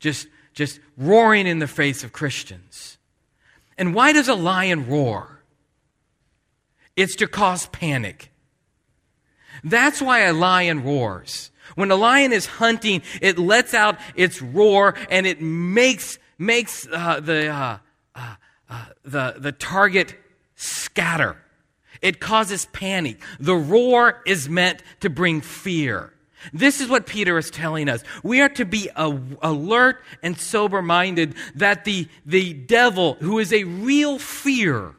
just, 0.00 0.28
just 0.54 0.80
roaring 0.96 1.46
in 1.46 1.58
the 1.58 1.66
face 1.66 2.04
of 2.04 2.12
Christians. 2.12 2.98
And 3.76 3.94
why 3.94 4.12
does 4.12 4.28
a 4.28 4.34
lion 4.34 4.88
roar? 4.88 5.42
It's 6.96 7.14
to 7.16 7.28
cause 7.28 7.66
panic. 7.66 8.32
That's 9.62 10.00
why 10.00 10.20
a 10.20 10.32
lion 10.32 10.82
roars. 10.84 11.50
When 11.74 11.90
a 11.90 11.96
lion 11.96 12.32
is 12.32 12.46
hunting, 12.46 13.02
it 13.20 13.38
lets 13.38 13.74
out 13.74 13.98
its 14.16 14.40
roar 14.40 14.94
and 15.10 15.26
it 15.26 15.40
makes, 15.40 16.18
makes 16.38 16.88
uh, 16.90 17.20
the, 17.20 17.48
uh, 17.48 17.78
uh, 18.14 18.34
uh, 18.70 18.84
the, 19.04 19.34
the 19.38 19.52
target 19.52 20.16
scatter. 20.58 21.36
It 22.02 22.20
causes 22.20 22.66
panic. 22.66 23.22
The 23.40 23.56
roar 23.56 24.22
is 24.26 24.48
meant 24.48 24.82
to 25.00 25.08
bring 25.08 25.40
fear. 25.40 26.12
This 26.52 26.80
is 26.80 26.88
what 26.88 27.06
Peter 27.06 27.38
is 27.38 27.50
telling 27.50 27.88
us. 27.88 28.04
We 28.22 28.40
are 28.40 28.48
to 28.50 28.64
be 28.64 28.90
alert 28.96 30.02
and 30.22 30.38
sober 30.38 30.82
minded 30.82 31.34
that 31.56 31.84
the, 31.84 32.08
the 32.26 32.52
devil, 32.52 33.14
who 33.14 33.38
is 33.38 33.52
a 33.52 33.64
real 33.64 34.18
fear, 34.18 34.94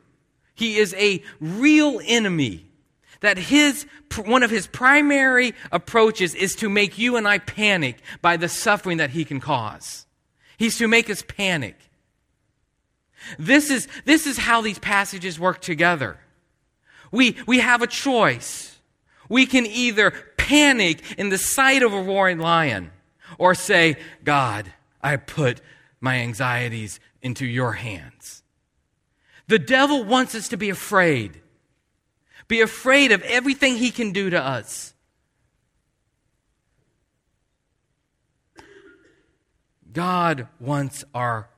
he 0.55 0.77
is 0.77 0.93
a 0.95 1.23
real 1.39 2.01
enemy, 2.05 2.65
that 3.21 3.37
his, 3.37 3.85
one 4.25 4.43
of 4.43 4.49
his 4.49 4.67
primary 4.67 5.53
approaches 5.71 6.35
is 6.35 6.55
to 6.55 6.69
make 6.69 6.97
you 6.97 7.15
and 7.15 7.27
I 7.27 7.37
panic 7.37 7.97
by 8.21 8.37
the 8.37 8.49
suffering 8.49 8.97
that 8.97 9.11
he 9.11 9.23
can 9.23 9.39
cause. 9.39 10.05
He's 10.57 10.77
to 10.77 10.87
make 10.87 11.09
us 11.09 11.23
panic. 11.25 11.77
This 13.37 13.69
is, 13.69 13.87
this 14.05 14.27
is 14.27 14.37
how 14.37 14.61
these 14.61 14.79
passages 14.79 15.39
work 15.39 15.61
together. 15.61 16.19
We, 17.11 17.35
we 17.47 17.59
have 17.59 17.81
a 17.81 17.87
choice. 17.87 18.77
We 19.27 19.45
can 19.45 19.65
either 19.65 20.11
panic 20.37 21.01
in 21.17 21.29
the 21.29 21.37
sight 21.37 21.83
of 21.83 21.93
a 21.93 22.01
roaring 22.01 22.39
lion 22.39 22.91
or 23.37 23.55
say, 23.55 23.97
God, 24.23 24.71
I 25.01 25.17
put 25.17 25.61
my 26.01 26.15
anxieties 26.15 26.99
into 27.21 27.45
your 27.45 27.73
hands. 27.73 28.43
The 29.47 29.59
devil 29.59 30.03
wants 30.03 30.35
us 30.35 30.49
to 30.49 30.57
be 30.57 30.69
afraid. 30.69 31.41
Be 32.47 32.61
afraid 32.61 33.11
of 33.11 33.21
everything 33.23 33.75
he 33.75 33.91
can 33.91 34.11
do 34.11 34.29
to 34.29 34.41
us. 34.41 34.93
God 39.91 40.47
wants 40.59 41.03
our 41.13 41.48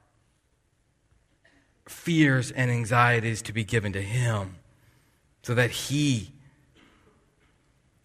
fears 1.92 2.52
and 2.52 2.72
anxieties 2.72 3.42
to 3.44 3.54
be 3.54 3.64
given 3.64 3.94
to 3.94 4.02
him 4.02 4.56
so 5.44 5.54
that 5.54 5.72
he 5.72 6.32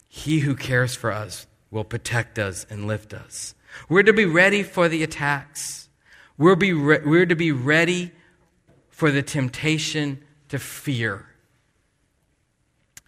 he 0.08 0.40
who 0.40 0.54
cares 0.54 0.94
for 0.94 1.12
us 1.12 1.46
will 1.70 1.84
protect 1.84 2.38
us 2.38 2.64
and 2.70 2.86
lift 2.86 3.12
us. 3.12 3.54
We're 3.88 4.02
to 4.02 4.14
be 4.14 4.24
ready 4.24 4.62
for 4.62 4.88
the 4.88 5.02
attacks. 5.02 5.90
We're, 6.38 6.56
be 6.56 6.72
re- 6.72 7.02
we're 7.04 7.26
to 7.26 7.36
be 7.36 7.52
ready 7.52 8.12
for 8.88 9.10
the 9.10 9.22
temptation 9.22 10.22
to 10.48 10.58
fear. 10.58 11.26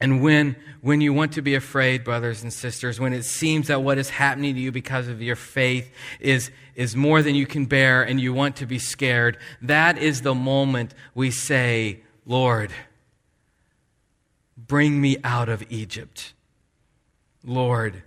And 0.01 0.23
when, 0.23 0.57
when 0.81 1.01
you 1.01 1.13
want 1.13 1.33
to 1.33 1.43
be 1.43 1.55
afraid, 1.57 2.05
brothers 2.05 2.43
and 2.43 2.53
sisters, 2.53 3.01
when 3.01 3.13
it 3.13 3.25
seems 3.25 3.67
that 3.67 3.83
what 3.83 3.99
is 3.99 4.11
happening 4.11 4.55
to 4.55 4.61
you 4.61 4.71
because 4.71 5.09
of 5.09 5.21
your 5.21 5.35
faith 5.35 5.91
is, 6.21 6.51
is 6.77 6.95
more 6.95 7.21
than 7.21 7.35
you 7.35 7.47
can 7.47 7.67
bear 7.67 8.03
and 8.05 8.21
you 8.21 8.33
want 8.33 8.57
to 8.57 8.67
be 8.67 8.79
scared, 8.79 9.39
that 9.61 9.99
is 9.99 10.23
the 10.23 10.35
moment 10.35 10.95
we 11.15 11.33
say, 11.33 12.01
Lord, 12.27 12.73
bring 14.57 15.01
me 15.01 15.17
out 15.25 15.49
of 15.49 15.65
Egypt. 15.69 16.33
Lord, 17.45 18.03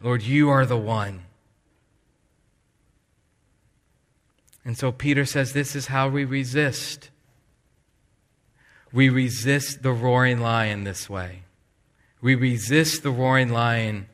Lord, 0.00 0.22
you 0.22 0.50
are 0.50 0.66
the 0.66 0.76
one. 0.76 1.22
And 4.64 4.76
so 4.76 4.90
Peter 4.90 5.24
says 5.24 5.52
this 5.52 5.76
is 5.76 5.86
how 5.86 6.08
we 6.08 6.24
resist. 6.24 7.10
We 8.94 9.08
resist 9.08 9.82
the 9.82 9.92
roaring 9.92 10.40
lion 10.40 10.84
this 10.84 11.10
way. 11.10 11.42
We 12.22 12.36
resist 12.36 13.02
the 13.02 13.10
roaring 13.10 13.50
lion 13.50 14.06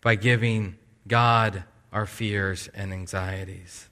by 0.00 0.14
giving 0.14 0.76
God 1.06 1.64
our 1.92 2.06
fears 2.06 2.68
and 2.72 2.92
anxieties. 2.92 3.88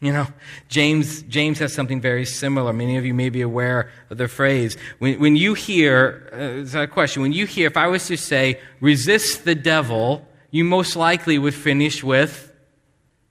You 0.00 0.12
know, 0.12 0.28
James, 0.68 1.22
James 1.22 1.58
has 1.58 1.74
something 1.74 2.00
very 2.00 2.24
similar. 2.24 2.72
Many 2.72 2.98
of 2.98 3.04
you 3.04 3.14
may 3.14 3.28
be 3.28 3.40
aware 3.40 3.90
of 4.10 4.18
the 4.18 4.28
phrase. 4.28 4.76
When, 5.00 5.18
when 5.18 5.34
you 5.34 5.54
hear, 5.54 6.30
uh, 6.32 6.60
it's 6.62 6.74
a 6.74 6.86
question, 6.86 7.22
when 7.22 7.32
you 7.32 7.46
hear, 7.46 7.66
if 7.66 7.76
I 7.76 7.88
was 7.88 8.06
to 8.06 8.16
say, 8.16 8.60
resist 8.80 9.44
the 9.44 9.56
devil, 9.56 10.28
you 10.52 10.64
most 10.64 10.94
likely 10.94 11.38
would 11.38 11.54
finish 11.54 12.04
with, 12.04 12.52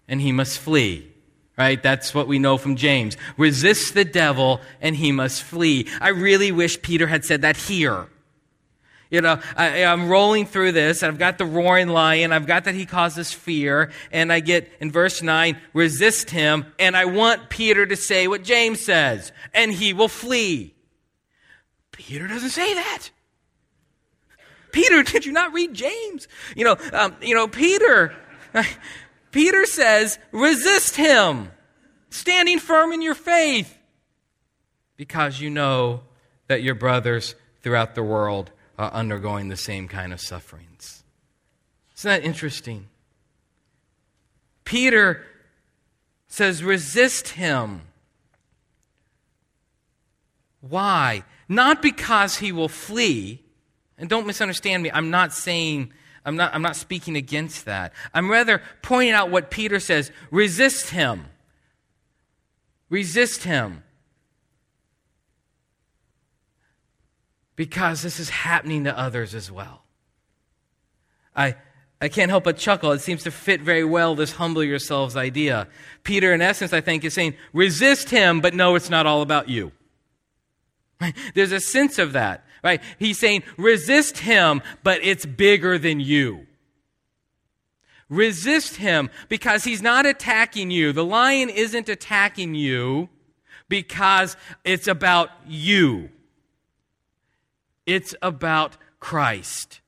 and 0.07 0.19
he 0.19 0.33
must 0.33 0.59
flee. 0.59 1.07
Right? 1.57 1.81
That's 1.81 2.13
what 2.13 2.27
we 2.27 2.37
know 2.37 2.57
from 2.57 2.75
James. 2.75 3.15
Resist 3.37 3.93
the 3.93 4.03
devil 4.03 4.59
and 4.81 4.95
he 4.95 5.11
must 5.11 5.41
flee. 5.41 5.87
I 6.01 6.09
really 6.09 6.51
wish 6.51 6.81
Peter 6.81 7.07
had 7.07 7.23
said 7.23 7.43
that 7.43 7.55
here. 7.55 8.07
You 9.09 9.21
know, 9.21 9.39
I, 9.55 9.67
am 9.67 10.09
rolling 10.09 10.45
through 10.45 10.73
this. 10.73 11.03
I've 11.03 11.19
got 11.19 11.37
the 11.37 11.45
roaring 11.45 11.87
lion. 11.87 12.33
I've 12.33 12.47
got 12.47 12.65
that 12.65 12.75
he 12.75 12.85
causes 12.85 13.31
fear. 13.31 13.91
And 14.11 14.33
I 14.33 14.39
get 14.39 14.69
in 14.81 14.91
verse 14.91 15.21
9, 15.21 15.57
resist 15.73 16.31
him. 16.31 16.65
And 16.79 16.97
I 16.97 17.05
want 17.05 17.49
Peter 17.49 17.85
to 17.85 17.95
say 17.95 18.27
what 18.27 18.43
James 18.43 18.83
says, 18.83 19.31
and 19.53 19.71
he 19.71 19.93
will 19.93 20.07
flee. 20.07 20.73
Peter 21.91 22.27
doesn't 22.27 22.49
say 22.49 22.73
that. 22.73 23.09
Peter, 24.71 25.03
did 25.11 25.25
you 25.25 25.31
not 25.31 25.53
read 25.53 25.73
James? 25.73 26.27
You 26.55 26.65
know, 26.65 26.77
um, 26.91 27.15
you 27.21 27.35
know, 27.35 27.47
Peter, 27.47 28.13
Peter 29.35 29.65
says, 29.65 30.17
resist 30.31 30.95
him, 30.95 31.51
standing 32.09 32.57
firm 32.57 32.93
in 32.93 33.01
your 33.01 33.13
faith, 33.13 33.77
because 34.95 35.41
you 35.41 35.49
know 35.49 35.99
that 36.47 36.63
your 36.63 36.73
brothers 36.73 37.35
throughout 37.61 37.95
the 37.95 38.01
world 38.01 38.51
are 38.79 38.89
undergoing 38.93 39.49
the 39.49 39.57
same 39.57 39.89
kind 39.89 40.13
of 40.13 40.21
sufferings. 40.21 41.03
Isn't 41.97 42.09
that 42.11 42.23
interesting? 42.23 42.87
Peter 44.63 45.25
says, 46.29 46.63
resist 46.63 47.27
him. 47.27 47.81
Why? 50.61 51.25
Not 51.49 51.81
because 51.81 52.37
he 52.37 52.53
will 52.53 52.69
flee. 52.69 53.43
And 53.97 54.09
don't 54.09 54.27
misunderstand 54.27 54.81
me. 54.81 54.91
I'm 54.93 55.11
not 55.11 55.33
saying 55.33 55.91
I'm 56.25 56.35
not, 56.35 56.53
I'm 56.55 56.63
not 56.63 56.75
speaking 56.75 57.15
against 57.15 57.65
that. 57.65 57.93
I'm 58.13 58.29
rather 58.29 58.61
pointing 58.81 59.13
out 59.13 59.29
what 59.29 59.51
Peter 59.51 59.79
says 59.79 60.11
resist 60.31 60.89
him. 60.89 61.25
Resist 62.89 63.43
him. 63.43 63.83
Because 67.55 68.01
this 68.01 68.19
is 68.19 68.29
happening 68.29 68.83
to 68.83 68.97
others 68.97 69.33
as 69.33 69.51
well. 69.51 69.83
I, 71.35 71.55
I 72.01 72.09
can't 72.09 72.29
help 72.29 72.43
but 72.43 72.57
chuckle. 72.57 72.91
It 72.91 72.99
seems 72.99 73.23
to 73.23 73.31
fit 73.31 73.61
very 73.61 73.85
well 73.85 74.15
this 74.15 74.33
humble 74.33 74.63
yourselves 74.63 75.15
idea. 75.15 75.67
Peter, 76.03 76.33
in 76.33 76.41
essence, 76.41 76.73
I 76.73 76.81
think, 76.81 77.03
is 77.05 77.13
saying, 77.13 77.35
resist 77.53 78.09
him, 78.09 78.41
but 78.41 78.53
no, 78.53 78.75
it's 78.75 78.89
not 78.89 79.05
all 79.05 79.21
about 79.21 79.47
you. 79.47 79.71
There's 81.35 81.51
a 81.51 81.59
sense 81.59 81.99
of 81.99 82.13
that. 82.13 82.45
Right? 82.65 82.81
He's 82.97 83.19
saying, 83.19 83.43
resist 83.57 84.17
him, 84.17 84.63
but 84.81 84.99
it's 85.03 85.23
bigger 85.23 85.77
than 85.77 85.99
you. 85.99 86.47
Resist 88.09 88.77
him 88.77 89.11
because 89.29 89.63
he's 89.63 89.83
not 89.83 90.07
attacking 90.07 90.71
you. 90.71 90.91
The 90.91 91.05
lion 91.05 91.49
isn't 91.49 91.89
attacking 91.89 92.55
you 92.55 93.09
because 93.69 94.35
it's 94.63 94.87
about 94.87 95.29
you. 95.47 96.09
It's 97.85 98.15
about 98.23 98.77
Christ. 98.99 99.81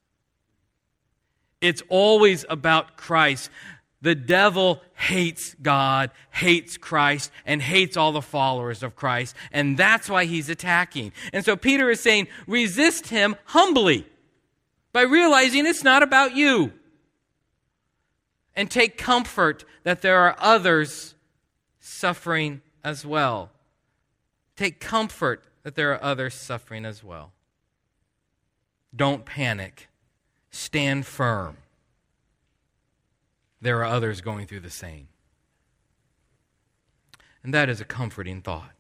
It's 1.61 1.81
always 1.89 2.45
about 2.47 2.95
Christ. 2.95 3.49
The 4.01 4.15
devil 4.15 4.81
hates 4.95 5.55
God, 5.61 6.11
hates 6.29 6.77
Christ, 6.77 7.31
and 7.45 7.61
hates 7.61 7.97
all 7.97 8.11
the 8.11 8.21
followers 8.21 8.83
of 8.83 8.95
Christ. 8.95 9.35
And 9.51 9.75
that's 9.75 10.09
why 10.09 10.25
he's 10.25 10.49
attacking. 10.49 11.13
And 11.33 11.43
so 11.43 11.55
Peter 11.55 11.89
is 11.89 11.99
saying, 11.99 12.27
resist 12.45 13.07
him 13.07 13.35
humbly 13.45 14.05
by 14.93 15.01
realizing 15.01 15.65
it's 15.65 15.83
not 15.83 16.03
about 16.03 16.35
you. 16.35 16.73
And 18.55 18.69
take 18.69 18.97
comfort 18.97 19.65
that 19.83 20.01
there 20.01 20.19
are 20.19 20.35
others 20.39 21.15
suffering 21.79 22.61
as 22.83 23.05
well. 23.05 23.51
Take 24.55 24.79
comfort 24.79 25.43
that 25.63 25.75
there 25.75 25.91
are 25.93 26.03
others 26.03 26.33
suffering 26.33 26.85
as 26.85 27.03
well. 27.03 27.31
Don't 28.95 29.25
panic. 29.25 29.89
Stand 30.49 31.05
firm 31.05 31.57
there 33.61 33.79
are 33.79 33.85
others 33.85 34.21
going 34.21 34.47
through 34.47 34.61
the 34.61 34.69
same. 34.69 35.07
And 37.43 37.53
that 37.53 37.69
is 37.69 37.81
a 37.81 37.85
comforting 37.85 38.41
thought. 38.41 38.71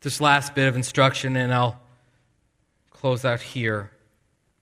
This 0.00 0.20
last 0.20 0.54
bit 0.54 0.68
of 0.68 0.76
instruction, 0.76 1.36
and 1.36 1.52
I'll 1.52 1.80
close 2.90 3.24
out 3.24 3.40
here 3.40 3.90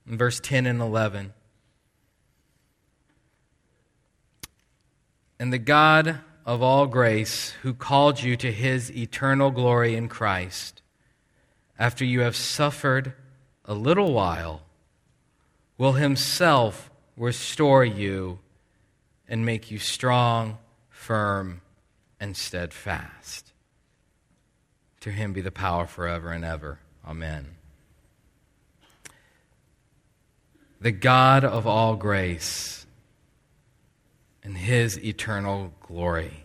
in 0.09 0.17
verse 0.17 0.41
10 0.41 0.67
and 0.67 0.81
11. 0.81 1.33
And 5.39 5.53
the 5.53 5.59
God 5.59 6.21
of 6.47 6.63
all 6.63 6.87
grace, 6.87 7.51
who 7.63 7.75
called 7.75 8.23
you 8.23 8.37
to 8.37 8.53
his 8.53 8.91
eternal 8.95 9.51
glory 9.51 9.97
in 9.97 10.09
Christ, 10.09 10.83
after 11.79 12.05
you 12.05 12.21
have 12.21 12.37
suffered 12.37 13.15
a 13.65 13.75
little 13.75 14.13
while, 14.13 14.63
will 15.77 15.93
himself 15.93 16.91
restore 17.17 17.85
you 17.85 18.39
and 19.29 19.45
make 19.45 19.71
you 19.71 19.79
strong, 19.79 20.59
firm, 20.91 21.61
and 22.21 22.37
steadfast. 22.37 23.53
To 25.01 25.11
him 25.11 25.33
be 25.33 25.41
the 25.41 25.51
power 25.51 25.87
forever 25.87 26.31
and 26.31 26.45
ever. 26.45 26.79
Amen. 27.07 27.57
The 30.81 30.93
God 30.93 31.45
of 31.45 31.67
all 31.67 31.97
grace 31.97 32.87
and 34.43 34.57
his 34.57 35.03
eternal 35.03 35.73
glory. 35.81 36.45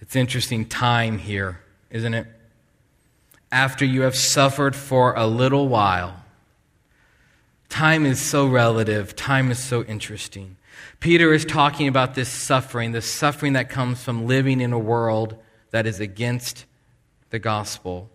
It's 0.00 0.14
interesting 0.14 0.66
time 0.66 1.18
here, 1.18 1.60
isn't 1.90 2.14
it? 2.14 2.28
After 3.50 3.84
you 3.84 4.02
have 4.02 4.14
suffered 4.14 4.76
for 4.76 5.14
a 5.14 5.26
little 5.26 5.68
while, 5.68 6.24
Time 7.76 8.06
is 8.06 8.22
so 8.22 8.46
relative, 8.46 9.14
time 9.14 9.50
is 9.50 9.62
so 9.62 9.84
interesting. 9.84 10.56
Peter 10.98 11.34
is 11.34 11.44
talking 11.44 11.88
about 11.88 12.14
this 12.14 12.30
suffering, 12.30 12.92
the 12.92 13.02
suffering 13.02 13.52
that 13.52 13.68
comes 13.68 14.02
from 14.02 14.26
living 14.26 14.62
in 14.62 14.72
a 14.72 14.78
world 14.78 15.36
that 15.72 15.86
is 15.86 16.00
against 16.00 16.64
the 17.28 17.38
gospel. 17.38 18.08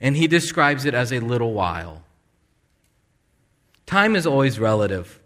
And 0.00 0.16
he 0.16 0.26
describes 0.26 0.86
it 0.86 0.94
as 0.94 1.12
a 1.12 1.20
little 1.20 1.52
while. 1.52 2.02
Time 3.84 4.16
is 4.16 4.26
always 4.26 4.58
relative. 4.58 5.20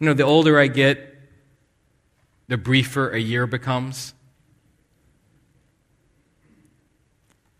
You 0.00 0.06
know, 0.06 0.14
the 0.14 0.24
older 0.24 0.58
I 0.58 0.66
get, 0.66 1.14
the 2.48 2.56
briefer 2.56 3.08
a 3.08 3.20
year 3.20 3.46
becomes. 3.46 4.14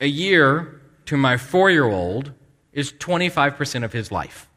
A 0.00 0.08
year 0.08 0.80
to 1.04 1.16
my 1.16 1.36
four 1.36 1.70
year 1.70 1.86
old 1.86 2.32
is 2.72 2.92
25% 2.94 3.84
of 3.84 3.92
his 3.92 4.10
life, 4.10 4.48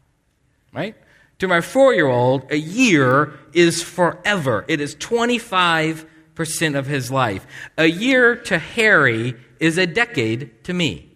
right? 0.73 0.95
To 1.39 1.47
my 1.47 1.61
four 1.61 1.93
year 1.93 2.07
old, 2.07 2.51
a 2.51 2.57
year 2.57 3.33
is 3.53 3.81
forever. 3.81 4.65
It 4.67 4.81
is 4.81 4.95
25% 4.95 6.77
of 6.77 6.85
his 6.85 7.09
life. 7.09 7.47
A 7.77 7.85
year 7.85 8.35
to 8.35 8.59
Harry 8.59 9.35
is 9.59 9.77
a 9.77 9.87
decade 9.87 10.63
to 10.65 10.73
me. 10.73 11.09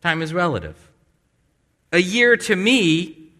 Time 0.00 0.22
is 0.22 0.32
relative. 0.32 0.90
A 1.92 1.98
year 1.98 2.36
to 2.36 2.56
me 2.56 3.32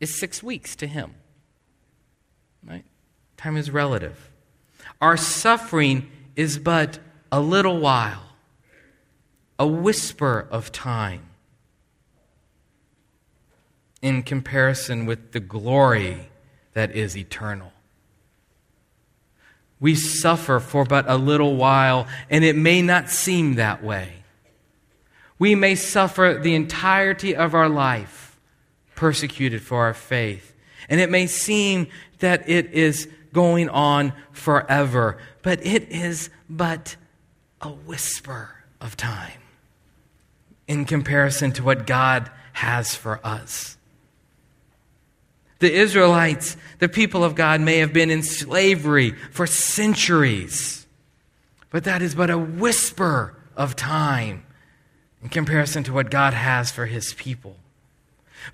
is 0.00 0.18
six 0.18 0.42
weeks 0.42 0.74
to 0.76 0.86
him. 0.86 1.14
Right? 2.66 2.84
Time 3.36 3.56
is 3.56 3.70
relative. 3.70 4.30
Our 5.00 5.16
suffering 5.16 6.10
is 6.34 6.58
but 6.58 6.98
a 7.30 7.40
little 7.40 7.78
while, 7.78 8.22
a 9.58 9.66
whisper 9.66 10.46
of 10.50 10.72
time 10.72 11.28
in 14.02 14.22
comparison 14.22 15.06
with 15.06 15.32
the 15.32 15.40
glory 15.40 16.28
that 16.74 16.94
is 16.94 17.16
eternal. 17.16 17.72
We 19.80 19.94
suffer 19.94 20.60
for 20.60 20.84
but 20.84 21.08
a 21.08 21.16
little 21.16 21.56
while, 21.56 22.06
and 22.28 22.44
it 22.44 22.56
may 22.56 22.82
not 22.82 23.08
seem 23.08 23.54
that 23.54 23.82
way. 23.82 24.12
We 25.38 25.54
may 25.54 25.74
suffer 25.74 26.38
the 26.40 26.54
entirety 26.54 27.34
of 27.34 27.54
our 27.54 27.68
life 27.68 28.38
persecuted 28.94 29.62
for 29.62 29.78
our 29.78 29.94
faith, 29.94 30.54
and 30.88 31.00
it 31.00 31.10
may 31.10 31.26
seem 31.26 31.88
that 32.18 32.48
it 32.48 32.72
is 32.72 33.08
going 33.32 33.68
on 33.68 34.12
forever, 34.30 35.18
but 35.42 35.64
it 35.66 35.90
is 35.90 36.30
but 36.48 36.96
a 37.60 37.70
whisper 37.70 38.50
of 38.80 38.96
time 38.96 39.40
in 40.68 40.84
comparison 40.84 41.50
to 41.52 41.62
what 41.62 41.86
God 41.86 42.30
has 42.52 42.94
for 42.94 43.18
us. 43.24 43.76
The 45.62 45.72
Israelites, 45.72 46.56
the 46.80 46.88
people 46.88 47.22
of 47.22 47.36
God, 47.36 47.60
may 47.60 47.78
have 47.78 47.92
been 47.92 48.10
in 48.10 48.24
slavery 48.24 49.12
for 49.30 49.46
centuries, 49.46 50.88
but 51.70 51.84
that 51.84 52.02
is 52.02 52.16
but 52.16 52.30
a 52.30 52.36
whisper 52.36 53.36
of 53.56 53.76
time 53.76 54.44
in 55.22 55.28
comparison 55.28 55.84
to 55.84 55.92
what 55.92 56.10
God 56.10 56.34
has 56.34 56.72
for 56.72 56.86
his 56.86 57.14
people. 57.14 57.54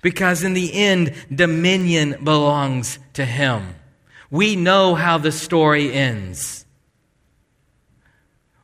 Because 0.03 0.43
in 0.43 0.53
the 0.53 0.71
end, 0.71 1.15
dominion 1.33 2.23
belongs 2.23 2.99
to 3.13 3.25
him. 3.25 3.73
We 4.29 4.55
know 4.55 4.93
how 4.93 5.17
the 5.17 5.31
story 5.31 5.91
ends. 5.91 6.63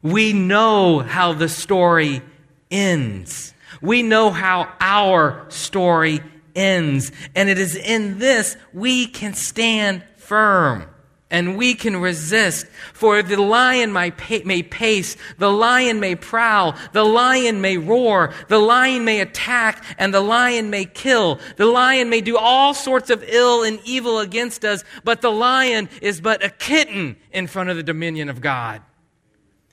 We 0.03 0.33
know 0.33 0.99
how 0.99 1.33
the 1.33 1.49
story 1.49 2.21
ends. 2.69 3.55
We 3.81 4.03
know 4.03 4.29
how 4.29 4.71
our 4.79 5.47
story 5.49 6.21
ends. 6.55 7.11
And 7.35 7.49
it 7.49 7.59
is 7.59 7.75
in 7.75 8.19
this 8.19 8.57
we 8.73 9.07
can 9.07 9.33
stand 9.33 10.03
firm 10.17 10.89
and 11.31 11.57
we 11.57 11.73
can 11.73 11.97
resist. 11.97 12.67
For 12.93 13.21
the 13.21 13.41
lion 13.41 13.91
may 13.91 14.11
pace, 14.11 15.17
the 15.37 15.51
lion 15.51 15.99
may 15.99 16.15
prowl, 16.15 16.75
the 16.93 17.03
lion 17.03 17.61
may 17.61 17.77
roar, 17.77 18.33
the 18.47 18.59
lion 18.59 19.03
may 19.05 19.21
attack, 19.21 19.83
and 19.97 20.13
the 20.13 20.21
lion 20.21 20.69
may 20.69 20.85
kill. 20.85 21.39
The 21.57 21.65
lion 21.65 22.09
may 22.09 22.21
do 22.21 22.37
all 22.37 22.73
sorts 22.73 23.09
of 23.09 23.23
ill 23.27 23.63
and 23.63 23.79
evil 23.83 24.19
against 24.19 24.63
us, 24.63 24.83
but 25.03 25.21
the 25.21 25.31
lion 25.31 25.89
is 26.01 26.21
but 26.21 26.43
a 26.43 26.49
kitten 26.49 27.17
in 27.31 27.47
front 27.47 27.69
of 27.69 27.75
the 27.75 27.83
dominion 27.83 28.29
of 28.29 28.39
God. 28.39 28.81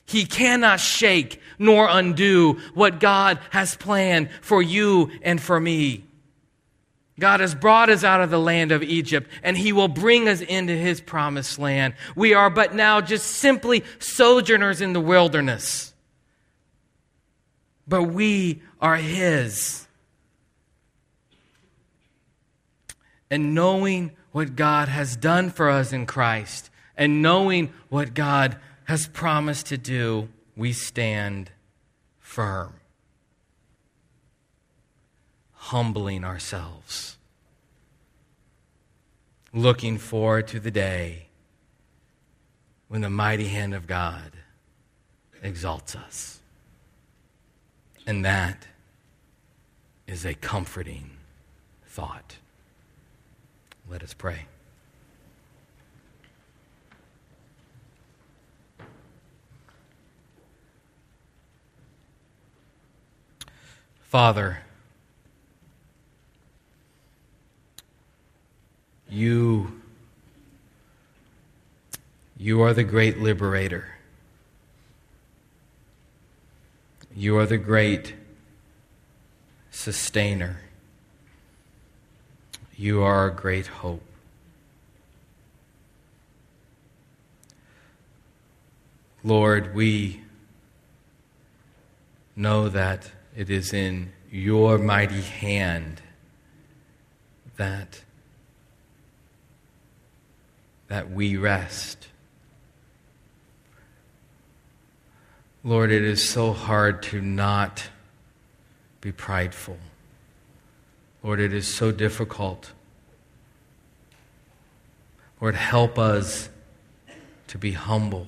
He 0.04 0.24
cannot 0.24 0.80
shake 0.80 1.40
nor 1.58 1.86
undo 1.88 2.54
what 2.74 2.98
God 2.98 3.38
has 3.50 3.76
planned 3.76 4.30
for 4.40 4.60
you 4.60 5.10
and 5.22 5.40
for 5.40 5.60
me. 5.60 6.04
God 7.18 7.40
has 7.40 7.54
brought 7.54 7.90
us 7.90 8.04
out 8.04 8.20
of 8.20 8.30
the 8.30 8.38
land 8.38 8.72
of 8.72 8.82
Egypt, 8.82 9.30
and 9.42 9.56
He 9.56 9.72
will 9.72 9.88
bring 9.88 10.28
us 10.28 10.40
into 10.40 10.74
His 10.74 11.00
promised 11.00 11.58
land. 11.58 11.94
We 12.16 12.34
are 12.34 12.50
but 12.50 12.74
now 12.74 13.00
just 13.00 13.26
simply 13.26 13.84
sojourners 13.98 14.80
in 14.80 14.92
the 14.92 15.00
wilderness. 15.00 15.92
But 17.86 18.04
we 18.04 18.62
are 18.80 18.96
His. 18.96 19.86
And 23.30 23.54
knowing 23.54 24.12
what 24.32 24.56
God 24.56 24.88
has 24.88 25.16
done 25.16 25.50
for 25.50 25.68
us 25.68 25.92
in 25.92 26.06
Christ, 26.06 26.70
and 26.96 27.20
knowing 27.22 27.72
what 27.88 28.14
God 28.14 28.56
has 28.84 29.06
promised 29.08 29.66
to 29.66 29.78
do, 29.78 30.28
we 30.56 30.72
stand 30.72 31.50
firm 32.18 32.74
humbling 35.72 36.22
ourselves, 36.22 37.16
looking 39.54 39.96
forward 39.96 40.46
to 40.46 40.60
the 40.60 40.70
day 40.70 41.28
when 42.88 43.00
the 43.00 43.08
mighty 43.08 43.48
hand 43.48 43.72
of 43.72 43.86
God 43.86 44.32
exalts 45.42 45.96
us. 45.96 46.40
And 48.06 48.22
that 48.22 48.66
is 50.06 50.26
a 50.26 50.34
comforting 50.34 51.12
thought. 51.86 52.36
Let 53.88 54.02
us 54.02 54.12
pray. 54.12 54.44
Father, 64.02 64.58
You, 69.12 69.82
you 72.38 72.62
are 72.62 72.72
the 72.72 72.82
great 72.82 73.18
liberator. 73.18 73.96
You 77.14 77.36
are 77.36 77.44
the 77.44 77.58
great 77.58 78.14
sustainer. 79.70 80.62
You 82.74 83.02
are 83.02 83.16
our 83.16 83.30
great 83.30 83.66
hope. 83.66 84.02
Lord, 89.22 89.74
we 89.74 90.22
know 92.34 92.70
that 92.70 93.12
it 93.36 93.50
is 93.50 93.74
in 93.74 94.14
your 94.30 94.78
mighty 94.78 95.20
hand 95.20 96.00
that 97.58 98.00
that 100.92 101.10
we 101.10 101.38
rest. 101.38 102.06
Lord, 105.64 105.90
it 105.90 106.04
is 106.04 106.22
so 106.22 106.52
hard 106.52 107.02
to 107.04 107.22
not 107.22 107.88
be 109.00 109.10
prideful. 109.10 109.78
Lord, 111.22 111.40
it 111.40 111.54
is 111.54 111.66
so 111.66 111.92
difficult. 111.92 112.72
Lord, 115.40 115.54
help 115.54 115.98
us 115.98 116.50
to 117.46 117.56
be 117.56 117.72
humble. 117.72 118.26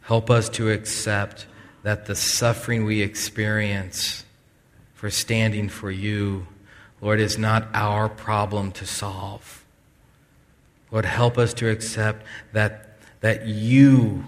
Help 0.00 0.30
us 0.30 0.48
to 0.48 0.70
accept 0.70 1.46
that 1.82 2.06
the 2.06 2.16
suffering 2.16 2.86
we 2.86 3.02
experience 3.02 4.24
for 4.94 5.10
standing 5.10 5.68
for 5.68 5.90
you, 5.90 6.46
Lord, 7.02 7.20
is 7.20 7.36
not 7.36 7.68
our 7.74 8.08
problem 8.08 8.72
to 8.72 8.86
solve. 8.86 9.59
Lord, 10.90 11.04
help 11.04 11.38
us 11.38 11.54
to 11.54 11.68
accept 11.68 12.26
that, 12.52 12.98
that 13.20 13.46
you 13.46 14.24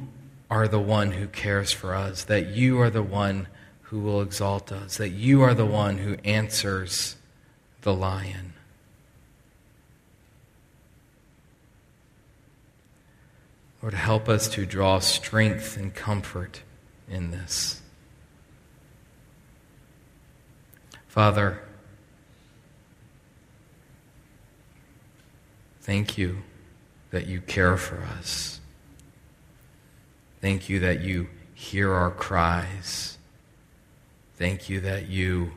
are 0.50 0.68
the 0.68 0.78
one 0.78 1.12
who 1.12 1.26
cares 1.26 1.72
for 1.72 1.94
us, 1.94 2.24
that 2.24 2.48
you 2.48 2.80
are 2.80 2.90
the 2.90 3.02
one 3.02 3.48
who 3.82 4.00
will 4.00 4.22
exalt 4.22 4.70
us, 4.70 4.96
that 4.98 5.10
you 5.10 5.42
are 5.42 5.54
the 5.54 5.66
one 5.66 5.98
who 5.98 6.16
answers 6.24 7.16
the 7.82 7.92
lion. 7.92 8.52
Lord, 13.82 13.94
help 13.94 14.28
us 14.28 14.46
to 14.50 14.64
draw 14.64 15.00
strength 15.00 15.76
and 15.76 15.92
comfort 15.92 16.62
in 17.08 17.32
this. 17.32 17.82
Father, 21.08 21.60
thank 25.80 26.16
you 26.16 26.42
that 27.12 27.26
you 27.26 27.40
care 27.40 27.76
for 27.76 28.02
us. 28.18 28.60
Thank 30.40 30.68
you 30.68 30.80
that 30.80 31.02
you 31.02 31.28
hear 31.54 31.92
our 31.92 32.10
cries. 32.10 33.16
Thank 34.34 34.68
you 34.68 34.80
that 34.80 35.08
you 35.08 35.52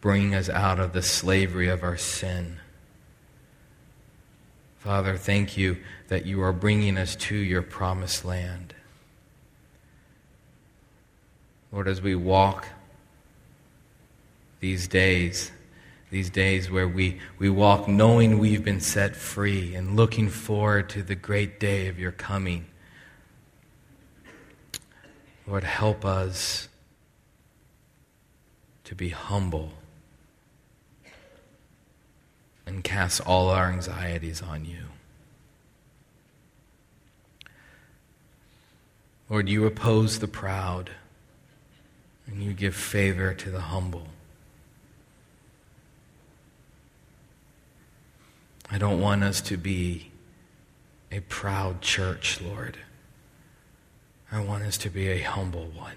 bring 0.00 0.34
us 0.34 0.48
out 0.48 0.78
of 0.78 0.92
the 0.92 1.02
slavery 1.02 1.68
of 1.68 1.82
our 1.82 1.96
sin. 1.96 2.58
Father, 4.78 5.16
thank 5.16 5.56
you 5.56 5.78
that 6.08 6.26
you 6.26 6.42
are 6.42 6.52
bringing 6.52 6.98
us 6.98 7.16
to 7.16 7.34
your 7.34 7.62
promised 7.62 8.24
land. 8.24 8.74
Lord, 11.72 11.88
as 11.88 12.02
we 12.02 12.14
walk 12.14 12.68
these 14.60 14.86
days, 14.86 15.50
these 16.14 16.30
days 16.30 16.70
where 16.70 16.86
we, 16.86 17.18
we 17.40 17.50
walk 17.50 17.88
knowing 17.88 18.38
we've 18.38 18.64
been 18.64 18.78
set 18.78 19.16
free 19.16 19.74
and 19.74 19.96
looking 19.96 20.28
forward 20.28 20.88
to 20.88 21.02
the 21.02 21.16
great 21.16 21.58
day 21.58 21.88
of 21.88 21.98
your 21.98 22.12
coming. 22.12 22.64
Lord, 25.44 25.64
help 25.64 26.04
us 26.04 26.68
to 28.84 28.94
be 28.94 29.08
humble 29.08 29.72
and 32.64 32.84
cast 32.84 33.20
all 33.26 33.48
our 33.48 33.68
anxieties 33.72 34.40
on 34.40 34.64
you. 34.64 34.84
Lord, 39.28 39.48
you 39.48 39.66
oppose 39.66 40.20
the 40.20 40.28
proud 40.28 40.90
and 42.28 42.40
you 42.40 42.52
give 42.52 42.76
favor 42.76 43.34
to 43.34 43.50
the 43.50 43.62
humble. 43.62 44.06
I 48.70 48.78
don't 48.78 49.00
want 49.00 49.22
us 49.22 49.40
to 49.42 49.56
be 49.56 50.10
a 51.12 51.20
proud 51.20 51.80
church, 51.80 52.40
Lord. 52.40 52.78
I 54.32 54.40
want 54.42 54.64
us 54.64 54.76
to 54.78 54.90
be 54.90 55.08
a 55.08 55.20
humble 55.20 55.66
one. 55.66 55.96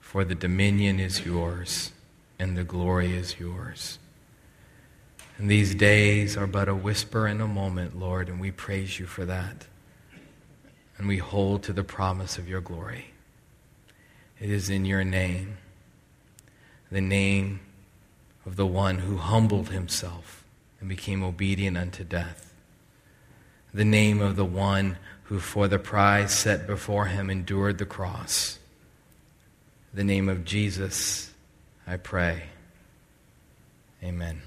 For 0.00 0.24
the 0.24 0.34
dominion 0.34 1.00
is 1.00 1.26
yours 1.26 1.92
and 2.38 2.56
the 2.56 2.64
glory 2.64 3.14
is 3.14 3.38
yours. 3.38 3.98
And 5.38 5.50
these 5.50 5.74
days 5.74 6.36
are 6.36 6.46
but 6.46 6.68
a 6.68 6.74
whisper 6.74 7.26
and 7.26 7.42
a 7.42 7.48
moment, 7.48 7.98
Lord, 7.98 8.28
and 8.28 8.40
we 8.40 8.52
praise 8.52 8.98
you 8.98 9.06
for 9.06 9.24
that. 9.24 9.66
And 10.96 11.08
we 11.08 11.18
hold 11.18 11.64
to 11.64 11.72
the 11.72 11.82
promise 11.82 12.38
of 12.38 12.48
your 12.48 12.60
glory. 12.60 13.06
It 14.40 14.48
is 14.50 14.70
in 14.70 14.84
your 14.84 15.02
name, 15.02 15.58
the 16.90 17.00
name 17.00 17.60
of 18.46 18.56
the 18.56 18.66
one 18.66 18.98
who 18.98 19.16
humbled 19.16 19.70
himself 19.70 20.44
and 20.80 20.88
became 20.88 21.22
obedient 21.22 21.76
unto 21.76 22.04
death, 22.04 22.52
the 23.72 23.84
name 23.84 24.20
of 24.20 24.36
the 24.36 24.44
one 24.44 24.98
who, 25.24 25.40
for 25.40 25.66
the 25.68 25.78
prize 25.78 26.32
set 26.32 26.66
before 26.66 27.06
him, 27.06 27.30
endured 27.30 27.78
the 27.78 27.86
cross, 27.86 28.58
the 29.92 30.04
name 30.04 30.28
of 30.28 30.44
Jesus 30.44 31.32
I 31.86 31.96
pray. 31.96 32.44
Amen. 34.02 34.42